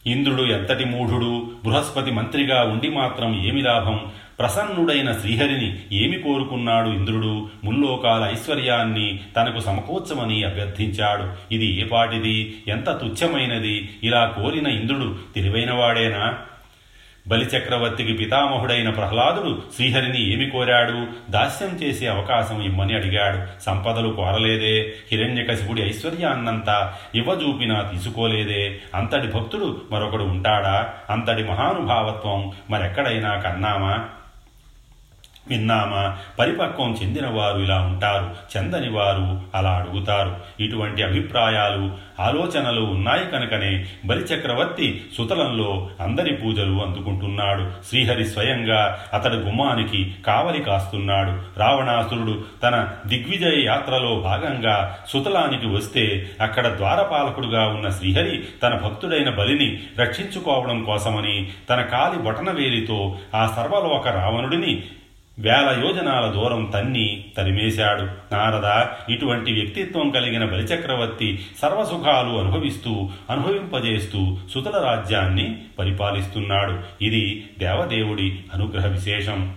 ఇంద్రుడు 0.10 0.44
ఎంతటి 0.44 0.86
మూఢుడు? 0.86 1.52
బృహస్పతి 1.64 2.12
మంత్రిగా 2.12 2.64
ఉండి 2.64 2.90
మాత్రం 2.90 3.46
ఏమి 3.46 3.62
లాభం? 3.62 4.12
ప్రసన్నుడైన 4.42 5.12
శ్రీహరిని 5.12 5.80
ఏమి 5.92 6.20
కోరుకున్నాడు 6.20 6.90
ఇంద్రుడు? 6.90 7.50
ముల్లోకాల 7.64 8.30
ఐశ్వర్యాన్ని 8.32 9.20
తనకు 9.38 9.60
సమకూర్చమని 9.60 10.44
అభ్యర్థించాడు. 10.44 11.54
ఇది 11.54 11.82
ఏపాటిది 11.82 12.64
ఎంత 12.68 12.90
తుచ్చమైనది? 12.90 13.90
ఇలా 14.04 14.26
కోరిన 14.26 14.68
ఇంద్రుడు 14.68 15.16
తెలివైనవాడేనా? 15.36 16.38
బలిచక్రవర్తికి 17.28 18.14
పితామహుడైన 18.14 18.90
ప్రహ్లాదుడు 18.90 19.62
శ్రీహరిని 19.76 20.34
ఏమి 20.34 20.50
కోరాడు? 20.50 21.08
దాస్యం 21.32 21.70
చేసే 21.70 22.08
అవకాశం 22.08 22.62
ఇమ్మని 22.62 22.96
అడిగాడు. 22.96 23.64
సంపదలు 23.64 24.10
కోరలేదే. 24.10 24.94
హిరణ్యకశిపుడి 25.12 25.82
ఐశ్వర్యాన్నంతా 25.82 26.94
ఇవ్వజూపినా 27.16 27.82
తీసుకోలేదే. 27.82 28.80
అంతటి 28.96 29.28
భక్తుడు 29.28 29.82
మరొకడు 29.92 30.24
ఉంటాడా? 30.24 30.94
అంతటి 31.10 31.44
మహానుభావత్వం 31.44 32.52
మరెక్కడైనా 32.70 33.36
కన్నామా? 33.36 34.06
విన్నామా? 35.48 36.18
పరిపక్వం 36.40 36.98
చెందిన 37.04 37.28
వారు 37.28 37.60
ఇలా 37.60 37.82
ఉంటారు. 37.82 38.36
చెందని 38.58 38.90
వారు 38.90 39.42
అలా 39.56 39.72
అడుగుతారు. 39.72 40.36
ఇటువంటి 40.60 41.04
అభిప్రాయాలు 41.04 41.92
ఆలోచనలు 42.20 42.82
ఉన్నాయి 42.82 43.32
కనుకనే 43.32 43.86
బలిచక్రవర్తి 44.06 45.04
సుతలంలో 45.18 45.90
అందరి 46.00 46.34
పూజలు 46.34 46.82
అందుకుంటున్నాడు. 46.82 47.72
శ్రీహరి 47.90 48.26
స్వయంగా 48.26 49.00
అతడి 49.14 49.36
గుమ్మానికి 49.36 50.16
కావలి 50.28 50.64
కాస్తున్నాడు. 50.64 51.60
రావణాసురుడు 51.60 52.44
తన 52.64 52.88
దిగ్విజయ 53.08 53.66
యాత్రలో 53.66 54.16
భాగంగా 54.16 54.98
సుతలానికి 55.08 55.68
వస్తే 55.68 56.30
అక్కడ 56.42 56.78
ద్వారపాలకుడుగా 56.78 57.68
ఉన్న 57.68 57.90
శ్రీహరి 57.90 58.44
తన 58.64 58.76
భక్తుడైన 58.76 59.30
బలిని 59.30 59.80
రక్షించుకోవడం 60.00 60.84
కోసమని 60.84 61.52
తన 61.70 61.82
కాలి 61.82 62.20
బొటనవేలితో 62.20 63.18
ఆ 63.36 63.54
సర్వలోక 63.56 64.08
రావణుడిని 64.08 64.84
వేల 65.42 65.84
యోజనాల 65.86 66.32
దూరం 66.32 66.66
తన్ని 66.66 67.26
తరిమేశాడు. 67.38 68.02
నారద 68.04 68.86
ఇటువంటి 69.14 69.54
వ్యక్తిత్వం 69.54 70.10
కలిగిన 70.10 70.46
బలిచక్రవర్తి 70.46 71.40
సర్వసుఖాలు 71.62 72.40
అనుభవిస్తూ 72.40 73.10
అనుభవింపజేస్తూ 73.30 74.38
సుతల 74.54 74.84
రాజ్యాన్ని 74.86 75.58
పరిపాలిస్తున్నాడు. 75.80 77.04
ఇది 77.04 77.50
దేవదేవుడి 77.60 78.40
అనుగ్రహ 78.54 78.86
విశేషం. 78.86 79.56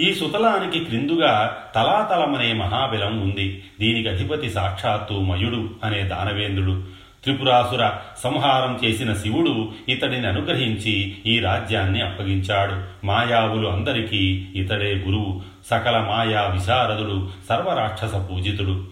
ఈ 0.00 0.14
సుతలానికి 0.14 0.84
క్రిందుగా 0.84 1.62
తలాతలమనే 1.74 2.52
మహాబిలం 2.52 3.20
ఉంది. 3.20 3.64
దీనికి 3.80 4.08
అధిపతి 4.08 4.50
సాక్షాత్తు 4.50 5.14
మయుడు 5.14 5.70
అనే 5.84 6.02
దానవేంద్రుడు. 6.02 6.97
త్రిపురాసుర 7.28 7.90
సంహారం 8.24 8.80
చేసిన 8.84 9.14
శివుడు 9.14 9.72
ఇతడిని 9.88 10.26
అనుగ్రహించి 10.26 11.16
ఈ 11.26 11.38
రాజ్యాన్ని 11.38 12.02
అప్పగించాడు. 12.02 13.06
మాయావులు 13.06 13.68
అందరికీ 13.68 14.46
ఇతడే 14.56 14.94
గురువు. 14.94 15.42
సకల 15.70 15.98
మాయా 15.98 16.40
విశారదుడు 16.40 17.28
సర్వరాక్షస 17.48 18.14
పూజితుడు. 18.14 18.84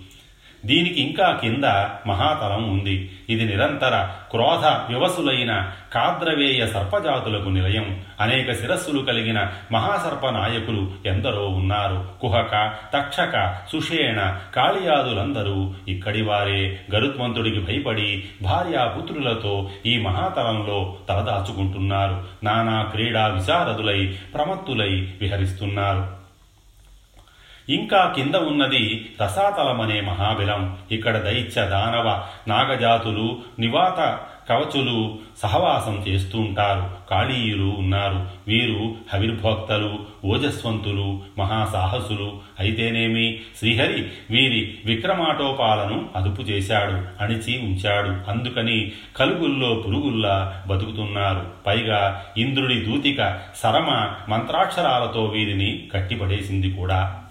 దీనికి 0.64 1.00
ఇంకా 1.00 1.38
కింద 1.40 1.64
మహాతలం 2.08 2.70
ఉంది. 2.70 3.10
ఇది 3.28 3.44
నిరంతర 3.44 4.08
క్రోధ 4.30 4.66
వివసులైన 4.66 5.70
కాద్రవేయ 5.92 6.66
సర్పజాతులకు 6.66 7.48
నిలయం. 7.48 8.00
అనేక 8.20 8.52
శిరస్సులు 8.52 9.02
కలిగిన 9.02 9.48
మహాసర్ప 9.72 10.26
నాయకులు 10.26 10.90
ఎందరో 11.06 11.48
ఉన్నారు. 11.48 12.04
కుహక 12.20 12.74
తక్షక 12.94 13.54
సుషేణ 13.72 14.36
కాళియాదులందరూ 14.54 15.74
ఇక్కడి 15.88 16.22
వారే. 16.22 16.80
గరుత్మంతుడికి 16.94 17.60
భయపడి 17.60 18.24
భార్యాపుత్రులతో 18.42 19.70
ఈ 19.86 19.98
మహాతలంలో 19.98 20.96
తలదాచుకుంటున్నారు. 21.08 22.24
నానా 22.44 22.82
క్రీడా 22.82 23.26
విశారదులై 23.26 24.06
ప్రమత్తులై 24.34 25.08
విహరిస్తున్నారు. 25.20 26.25
ఇంకా 27.68 28.12
కింద 28.16 28.34
ఉన్నది 28.34 29.10
రసాతలమనే 29.22 30.00
మహాబిలం. 30.00 30.76
ఇక్కడ 30.90 31.18
దైత్య 31.18 31.66
దానవ 31.66 32.22
నాగజాతులు 32.48 33.38
నివాత 33.58 34.18
కవచులు 34.48 35.18
సహవాసం 35.42 36.04
చేస్తూ 36.08 36.40
ఉంటారు 36.40 36.90
కాళీయులు 37.10 37.74
ఉన్నారు. 37.78 38.26
వీరు 38.48 38.94
హవిర్భోక్తలు 39.12 39.98
ఓజస్వంతులు 40.24 41.20
మహాసాహసులు. 41.38 42.38
అయితేనేమి? 42.60 43.40
శ్రీహరి 43.58 44.06
వీరి 44.30 44.78
విక్రమాటోపాలను 44.84 46.08
అదుపు 46.16 46.42
చేశాడు 46.42 47.22
అణిచి 47.24 47.58
ఉంచాడు. 47.58 48.30
అందుకని 48.30 48.92
కలుగుల్లో 49.16 49.74
పురుగుల్లా 49.74 50.64
బతుకుతున్నారు. 50.66 51.46
పైగా 51.66 52.24
ఇంద్రుడి 52.38 52.74
దూతిక 52.74 53.38
సరమ 53.56 54.12
మంత్రాక్షరాలతో 54.28 55.24
వీరిని 55.24 55.88
కట్టిపడేసింది 55.94 56.70
కూడా. 56.70 57.22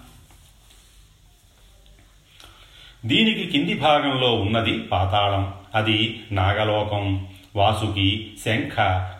దీనికి 3.06 3.46
కింది 3.46 3.74
భాగంలో 3.74 4.34
ఉన్నది 4.34 4.78
పాతాళం. 4.78 5.54
అది 5.74 6.20
నాగలోకం. 6.32 7.26
వాసుకి 7.56 8.34
శంఖ 8.44 8.72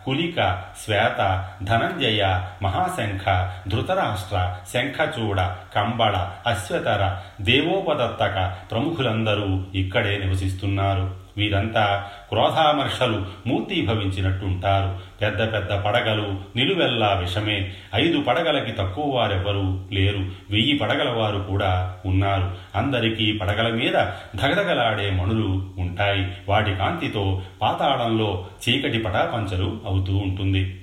కులిక 0.05 0.63
శ్వేత 0.85 1.49
ధనంజయ 1.63 2.41
మహాశంఖ 2.63 3.51
ధృతరాష్ట్ర 3.69 4.55
శంఖచూడ 4.73 5.41
కంబళ 5.75 6.29
అశ్వతర 6.47 7.17
దేవోపదత్తక 7.41 8.53
ప్రముఖులందరూ 8.71 9.63
ఇక్కడే 9.75 10.17
నివసిస్తున్నారు. 10.17 11.26
వీరంతా 11.37 12.05
క్రోధామర్షలు 12.29 13.25
మూర్తీభవించినట్టుంటారు. 13.47 14.99
పెద్ద 15.21 15.53
పెద్ద 15.53 15.75
పడగలు 15.75 16.35
నిలువెల్లా 16.55 17.07
విషమే. 17.07 17.73
ఐదు 17.95 18.21
పడగలకి 18.21 18.71
తక్కువ 18.71 19.15
వారెవ్వరూ 19.15 19.79
లేరు. 19.91 20.25
వెయ్యి 20.49 20.77
పడగల 20.77 21.09
వారు 21.09 21.39
కూడా 21.39 21.95
ఉన్నారు. 22.05 22.51
అందరికీ 22.75 23.31
పడగల 23.31 23.73
మీద 23.73 23.93
ధగధగలాడే 24.35 25.09
మణులు 25.11 25.69
ఉంటాయి. 25.79 26.27
వాటి 26.49 26.75
కాంతితో 26.75 27.41
పాతాళంలో 27.61 28.45
చీకటి 28.69 28.97
పటాపంచలు 28.97 29.77
అవుతూ 29.85 30.17
ఉంటుంది. 30.17 30.76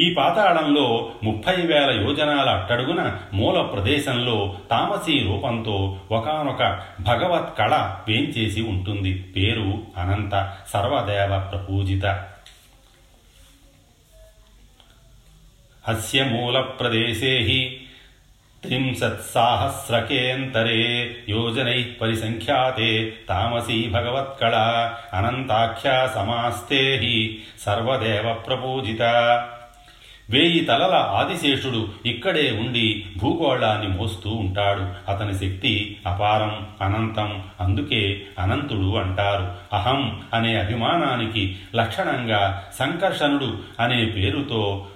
ఈ 0.00 0.14
పాతాళంలో 0.14 1.12
ముప్పై 1.22 1.56
వేల 1.56 1.90
యోజనాల 1.90 2.48
అట్టడుగున 2.48 3.18
మూల 3.34 3.62
ప్రదేశంలో 3.62 4.56
తామసీ 4.70 5.22
రూపంతో 5.22 5.98
ఒకనొక 6.10 6.82
భగవత్ 7.00 7.58
కళ 7.58 8.02
వేంచేసి 8.08 8.62
ఉంటుంది. 8.62 9.32
పేరు 9.36 9.78
అనంత 9.96 10.56
సర్వదేవ 10.72 11.48
ప్రపూజిత. 11.52 12.24
అస్య 15.88 16.24
మూల 16.24 16.60
ప్రదేశే 16.60 17.76
త్రింశత్సాహస్రకేంతరే 18.62 21.16
యోజనై 21.28 21.82
పరిసంఖ్యాతే 21.82 23.14
తామసీ 23.28 23.88
భగవత్కళ 23.88 24.54
అనంతాఖ్యా 25.14 26.06
సమాస్తే 26.06 27.10
సర్వదేవ 27.64 28.36
ప్రపూజిత. 28.46 29.02
వేయి 30.30 30.60
తలల 30.60 30.94
ఆదిశేషుడు 30.94 31.88
ఇక్కడే 32.06 32.58
ఉండి 32.60 33.04
భూగోళాన్ని 33.18 33.88
మోస్తూ 33.88 34.30
ఉంటాడు. 34.30 35.10
అతని 35.10 35.34
శక్తి 35.34 35.96
అపారం 36.06 36.66
అనంతం. 36.82 37.42
అందుకే 37.60 38.22
అనంతుడు 38.38 38.96
అంటారు. 38.96 39.76
అహం 39.76 40.20
అనే 40.34 40.58
అభిమానానికి 40.58 41.56
లక్షణంగా 41.74 42.64
సంకర్షణుడు 42.78 43.58
అనే 43.80 44.04
పేరుతో 44.04 44.86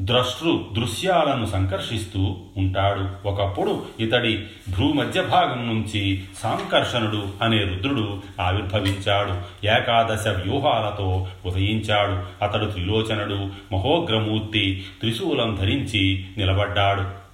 ద్రష్టృ 0.00 0.58
దృశ్యాలను 0.72 1.46
సంకర్షిస్తూ 1.46 2.36
ఉంటాడు. 2.56 3.28
ఒకప్పుడు 3.28 3.82
ఇతడి 4.00 4.36
భ్రూమధ్య 4.70 5.22
భాగం 5.22 5.68
నుంచి 5.68 6.24
సాంకర్షణుడు 6.38 7.26
అనే 7.42 7.64
రుద్రుడు 7.64 8.22
ఆవిర్భవించాడు. 8.40 9.66
ఏకాదశ 9.66 10.28
వ్యూహాలతో 10.28 11.28
ఉదయించాడు. 11.46 12.44
అతడు 12.44 12.66
త్రిలోచనుడు 12.66 13.48
మహోగ్రమూర్తి 13.74 14.84
త్రిశూలం 15.00 15.58
ధరించి 15.60 16.24
నిలబడ్డాడు. 16.38 17.25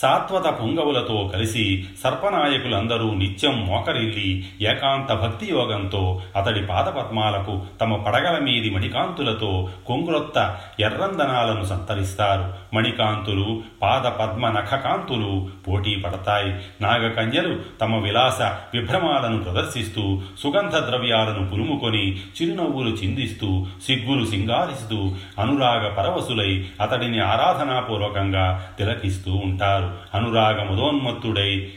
సాత్వత 0.00 0.46
పుంగవులతో 0.60 1.30
కలిసి 1.34 1.84
సర్పనాయకులందరూ 2.04 3.14
నిత్యం 3.14 3.66
మోకరిల్లి 3.66 4.44
ఏకాంత 4.62 5.12
భక్తి 5.12 5.46
యోగంతో 5.50 6.22
అతడి 6.36 6.66
పాదపద్మాలకు 6.66 7.62
తమ 7.80 7.96
పడగల 7.96 8.38
మీది 8.38 8.70
మణికాంతులతో 8.70 9.68
కొంగ్రొత్త 9.86 10.58
ఎర్రందనాలను 10.80 11.64
సంతరిస్తారు. 11.64 12.54
మణికాంతులు 12.74 13.62
పాద 13.82 14.02
పద్మ 14.02 14.50
నఖకాంతులు 14.50 15.48
పోటీ 15.68 15.94
పడతాయి. 15.96 16.52
నాగకన్యలు 16.80 17.60
తమ 17.80 17.96
విలాస 17.96 18.42
విభ్రమాలను 18.74 19.44
ప్రదర్శిస్తూ 19.44 20.22
సుగంధ 20.42 20.76
ద్రవ్యాలను 20.76 21.48
పులుముకొని 21.50 22.04
చిరునవ్వులు 22.12 22.96
చిందిస్తూ 22.96 23.66
సిగ్గులు 23.86 24.24
సింగారిస్తూ 24.26 25.12
అనురాగ 25.38 25.88
పరవశులై 25.88 26.64
అతడిని 26.80 27.20
ఆరాధనాపూర్వకంగా 27.20 28.72
తిలకిస్తూ 28.78 29.32
ఉంటారు. 29.44 29.89
అనురాగముదోన్మత్తుడై 30.14 31.72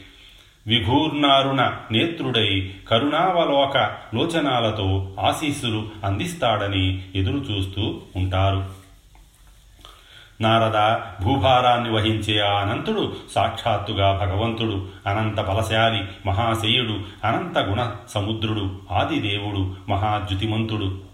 విఘూర్ణారుణ 0.66 1.70
నేత్రుడై 1.90 2.72
కరుణావలోక 2.88 3.96
లోచనాలతో 4.14 5.16
ఆశీస్సులు 5.20 5.88
అందిస్తాడని 6.04 7.02
ఎదురు 7.14 7.36
చూస్తూ 7.36 8.00
ఉంటారు. 8.16 8.84
నారద 10.40 10.96
భూభారాన్ని 11.24 11.90
వహించే 11.90 12.40
ఆ 12.40 12.60
అనంతుడు 12.60 13.16
సాక్షాత్తుగా 13.34 14.12
భగవంతుడు 14.12 14.86
అనంత 15.06 15.40
బలశాలి 15.40 16.28
మహాశయుడు 16.28 17.26
అనంత 17.26 17.58
గుణ 17.58 17.90
సముద్రుడు 18.08 18.78
ఆదిదేవుడు 18.92 19.76
మహాద్యుతిమంతుడు 19.88 21.13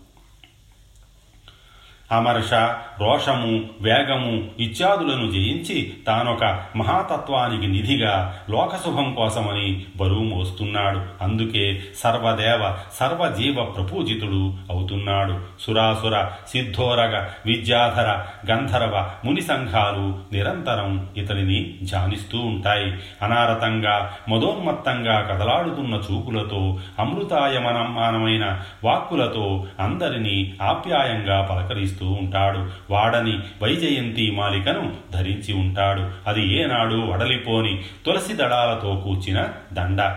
అమర్ష 2.13 2.55
రోషము 3.01 3.61
వేగము 3.81 4.45
ఇత్యాదులను 4.61 5.31
జయించి 5.31 5.93
తానొక 6.07 6.45
మహాతత్వానికి 6.77 7.67
నిధిగా 7.67 8.39
లోకశుభం 8.51 9.15
కోసమని 9.15 9.83
బరువు 9.97 10.25
మోస్తున్నాడు. 10.25 11.03
అందుకే 11.23 11.81
సర్వదేవ 11.97 12.77
సర్వజీవ 12.93 13.65
ప్రపూజితుడు 13.65 14.55
అవుతున్నాడు. 14.71 15.39
సురాసుర 15.61 16.29
సిద్ధోరగ 16.49 17.25
విద్యాధర 17.47 18.25
గంధర్వ 18.51 19.11
ముని 19.25 19.41
సంఘాలు 19.41 20.19
నిరంతరం 20.33 21.09
ఇతనిని 21.17 21.79
ధ్యానిస్తూ 21.83 22.39
ఉంటాయి. 22.39 22.95
అనారతంగా 23.23 24.13
మదోన్మత్తంగా 24.29 25.21
కదలాడుతున్న 25.21 25.95
చూపులతో 25.95 26.79
అమృతాయమనమానమైన 26.99 28.61
వాక్కులతో 28.85 29.67
అందరినీ 29.81 30.55
ఆప్యాయంగా 30.63 31.43
పలకరిస్తూ 31.43 32.00
ఉంటాడు. 32.07 32.71
వాడని 32.93 33.39
వైజయంతి 33.63 34.31
మాలికను 34.31 34.97
ధరించి 35.13 35.55
ఉంటాడు. 35.55 36.11
అది 36.27 36.61
ఏనాడు 36.61 36.95
వడలిపోని 36.95 37.83
తులసి 38.07 38.33
దళాలతో 38.33 38.95
కూర్చిన 38.95 39.47
దండ. 39.73 40.17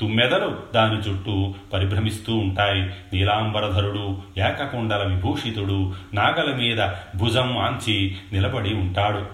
తుమ్మెదలు 0.00 0.58
దాని 0.74 0.96
చుట్టూ 0.96 1.54
పరిభ్రమిస్తూ 1.72 2.36
ఉంటాయి. 2.36 2.82
నీలాంబరధరుడు 2.82 4.18
ఏకకుండల 4.38 5.08
విభూషితుడు 5.08 5.92
నాగల 6.14 6.54
మీద 6.54 6.88
భుజం 7.16 7.58
ఆంచి 7.58 8.16
నిలబడి 8.32 8.74
ఉంటాడు. 8.74 9.26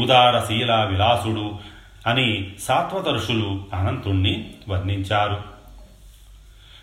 ఉదారశీల 0.00 0.74
విలాసుడు 0.74 1.58
అని 2.06 2.50
సాత్వదర్శులు 2.60 3.64
అనంతుణ్ణి 3.74 4.50
వర్ణించారు. 4.68 5.55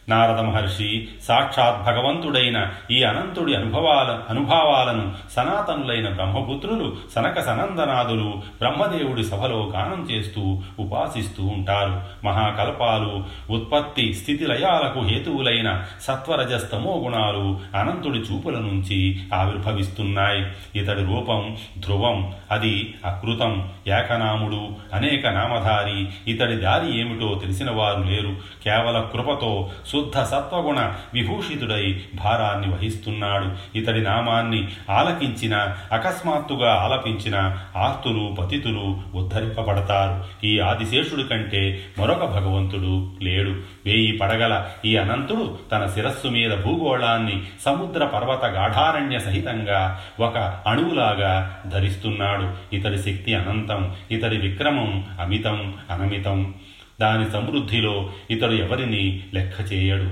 నారద 0.10 0.40
మహర్షి 0.40 1.08
సాక్షాత్ 1.24 1.86
భగవంతుడైన 1.86 2.70
ఈ 2.92 3.04
అనంతుడి 3.04 3.56
అనుభవాల 3.56 4.20
అనుభవాలను 4.30 5.12
సనాతనులైన 5.32 6.10
బ్రహ్మపుత్రులు 6.10 6.96
సనక 7.16 7.40
సనందనాదులు 7.40 8.42
బ్రహ్మదేవుడి 8.60 9.24
సభలో 9.24 9.72
గానం 9.76 10.08
చేస్తూ 10.12 10.62
ఉపాసిస్తూ 10.80 11.44
ఉంటారు. 11.44 12.02
మహాకల్పాలు 12.26 13.24
ఉత్పత్తి 13.50 14.14
స్థితి 14.14 14.46
లయాలకు 14.46 15.00
హేతువులైన 15.00 15.84
సత్వరజస్తమో 16.02 17.02
గుణాలు 17.04 17.60
అనంతుడి 17.76 18.20
చూపుల 18.20 18.54
నుంచి 18.54 19.20
ఆవిర్భవిస్తున్నాయి. 19.34 20.46
ఇతడి 20.80 21.04
రూపం 21.04 21.58
ధ్రువం 21.80 22.34
అది 22.52 22.94
అకృతం 23.06 23.70
ఏకనాముడు 23.88 24.70
అనేక 24.94 25.28
నామధారి 25.28 26.08
ఇతడి 26.28 26.56
దారి 26.56 27.00
ఏమిటో 27.00 27.36
తెలిసిన 27.36 27.72
వారు 27.72 28.00
లేరు. 28.00 28.36
కేవల 28.64 29.02
కృపతో 29.02 29.70
శుద్ధ 29.94 30.20
సత్వగుణ 30.20 30.94
విభూషితుడై 31.14 32.02
భారాన్ని 32.16 32.76
వహిస్తున్నాడు. 32.76 33.78
ఇతడి 33.78 34.02
నామాన్ని 34.02 34.68
ఆలకించిన 34.90 35.76
అకస్మాత్తుగా 35.92 36.74
ఆలపించిన 36.74 37.58
ఆస్తులు 37.76 38.36
పతితులు 38.40 39.02
ఉద్ధరింపబడతారు. 39.16 40.46
ఈ 40.46 40.60
ఆదిశేషుడి 40.60 41.24
కంటే 41.24 41.80
మరొక 42.00 42.26
భగవంతుడు 42.26 43.24
లేడు. 43.24 43.50
వేయి 43.86 44.18
పడగల 44.18 44.66
ఈ 44.86 44.98
అనంతుడు 44.98 45.58
తన 45.72 45.88
శిరస్సు 45.88 46.28
మీద 46.28 46.52
భూగోళాన్ని 46.52 47.44
సముద్ర 47.66 48.06
పర్వత 48.06 48.46
గాఢారణ్య 48.46 49.20
సహితంగా 49.20 50.02
ఒక 50.20 50.38
అణువులాగా 50.68 51.64
ధరిస్తున్నాడు. 51.68 52.76
ఇతడి 52.76 52.98
శక్తి 52.98 53.36
అనంతం 53.36 53.96
ఇతడి 54.12 54.38
విక్రమం 54.38 55.06
అమితం 55.22 55.74
అనమితం. 55.92 56.54
దాని 57.02 57.32
సమృద్ధిలో 57.32 58.12
ఇతడు 58.30 58.52
ఎవరిని 58.52 59.24
లెక్క 59.34 59.74
చేయడు. 59.74 60.12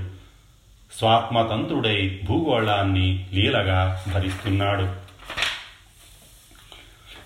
స్వాత్మతంత్రుడై 0.98 2.20
భూగోళాన్ని 2.24 3.26
లీలగా 3.34 4.04
భరిస్తున్నాడు. 4.14 5.01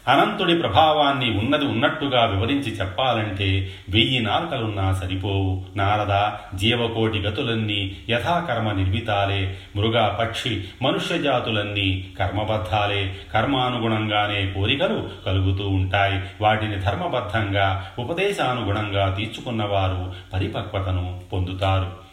అనంతుడి 0.08 0.58
ప్రభావాన్ని 0.58 1.38
ఉన్నది 1.38 1.64
ఉన్నట్టుగా 1.64 2.24
వివరించి 2.24 2.72
చెప్పాలంటే 2.72 3.70
వెయ్యి 3.88 4.20
నాలుకలున్నా 4.20 4.92
సరిపోవు. 4.92 5.64
నారద 5.76 6.30
జీవకోటి 6.58 7.18
గతులన్నీ 7.18 7.96
యథాకర్మ 8.10 8.72
నిర్మితాలే. 8.72 9.56
మృగ 9.76 10.08
పక్షి 10.08 10.64
మనుష్య 10.82 11.18
జాతులన్నీ 11.18 12.06
కర్మబద్ధాలే. 12.18 13.16
కర్మానుగుణంగానే 13.34 14.52
కోరికలు 14.56 15.08
కలుగుతూ 15.26 15.68
ఉంటాయి. 15.68 16.22
వాటిని 16.40 16.76
ధర్మబద్ధంగా 16.76 17.90
ఉపదేశానుగుణంగా 17.98 19.14
తీర్చుకున్నవారు 19.18 20.12
పరిపక్వతను 20.32 21.20
పొందుతారు. 21.32 22.05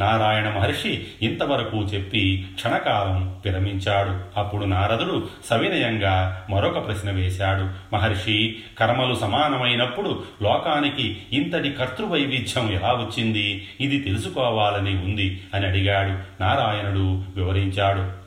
నారాయణ 0.00 0.48
మహర్షి 0.48 1.04
ఇంతవరకు 1.22 1.76
చెప్పి 1.76 2.46
క్షణకాలం 2.54 3.36
విరమించాడు. 3.44 4.40
అప్పుడు 4.40 4.64
నారదుడు 4.64 5.28
సవినయంగా 5.44 6.46
మరొక 6.50 6.86
ప్రశ్న 6.86 7.10
వేశాడు. 7.10 7.94
మహర్షి 7.94 8.56
కర్మలు 8.78 9.14
సమానమైనప్పుడు 9.14 10.22
లోకానికి 10.42 11.16
ఇంతటి 11.32 11.70
కర్తృవైవిధ్యం 11.70 12.72
ఎలా 12.72 12.92
వచ్చింది? 12.92 13.68
ఇది 13.80 13.98
తెలుసుకోవాలని 14.00 14.90
ఉంది 14.90 15.40
అని 15.54 15.66
అడిగాడు. 15.66 16.42
నారాయణుడు 16.42 17.24
వివరించాడు. 17.36 18.17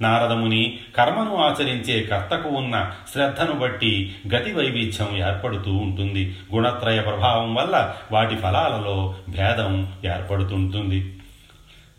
నారదముని 0.00 0.78
కర్మను 0.96 1.36
ఆచరించే 1.36 2.02
కర్తకు 2.02 2.48
ఉన్న 2.48 2.92
శ్రద్ధను 3.12 3.52
బట్టి 3.52 4.16
గతి 4.34 4.52
వైవిధ్యం 4.52 5.16
ఏర్పడుతూ 5.16 5.72
ఉంటుంది. 5.72 6.36
గుణత్రయ 6.54 7.00
ప్రభావం 7.00 7.54
వల్ల 7.54 7.94
వాటి 8.12 8.36
ఫలాలలో 8.36 9.14
భేదం 9.28 9.92
ఏర్పడుతుంటుంది. 10.04 11.15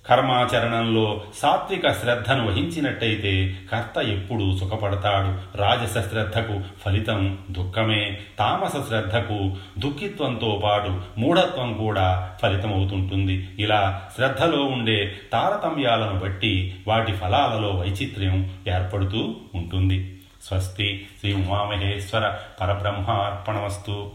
కర్మాచరణంలో 0.09 1.23
సాత్విక 1.35 1.91
శ్రద్ధను 1.91 2.47
వహించినట్టయితే 2.47 3.57
కర్త 3.71 3.97
ఎప్పుడు 3.97 4.57
సుఖపడతాడు. 4.57 5.57
రాజస 5.57 6.09
శ్రద్ధకు 6.09 6.61
ఫలితం 6.85 7.37
దుఃఖమే. 7.51 8.19
తామస 8.39 8.87
శ్రద్ధకు 8.87 9.55
దుఃఖిత్వంతో 9.79 10.61
పాటు 10.63 11.01
మూఢత్వం 11.17 11.73
కూడా 11.73 12.35
ఫలితమవుతుంటుంది. 12.41 13.49
ఇలా 13.59 14.09
శ్రద్ధలో 14.15 14.63
ఉండే 14.63 15.15
తారతమ్యాలను 15.33 16.19
బట్టి 16.19 16.75
వాటి 16.87 17.11
ఫలాలలో 17.11 17.69
వైచిత్ర్యం 17.69 18.51
ఏర్పడుతూ 18.67 19.35
ఉంటుంది. 19.55 20.13
స్వస్తి 20.43 21.07
శ్రీ 21.19 21.33
ఉమామహేశ్వర 21.33 22.33
పరబ్రహ్మార్పణమస్తు. 22.61 24.11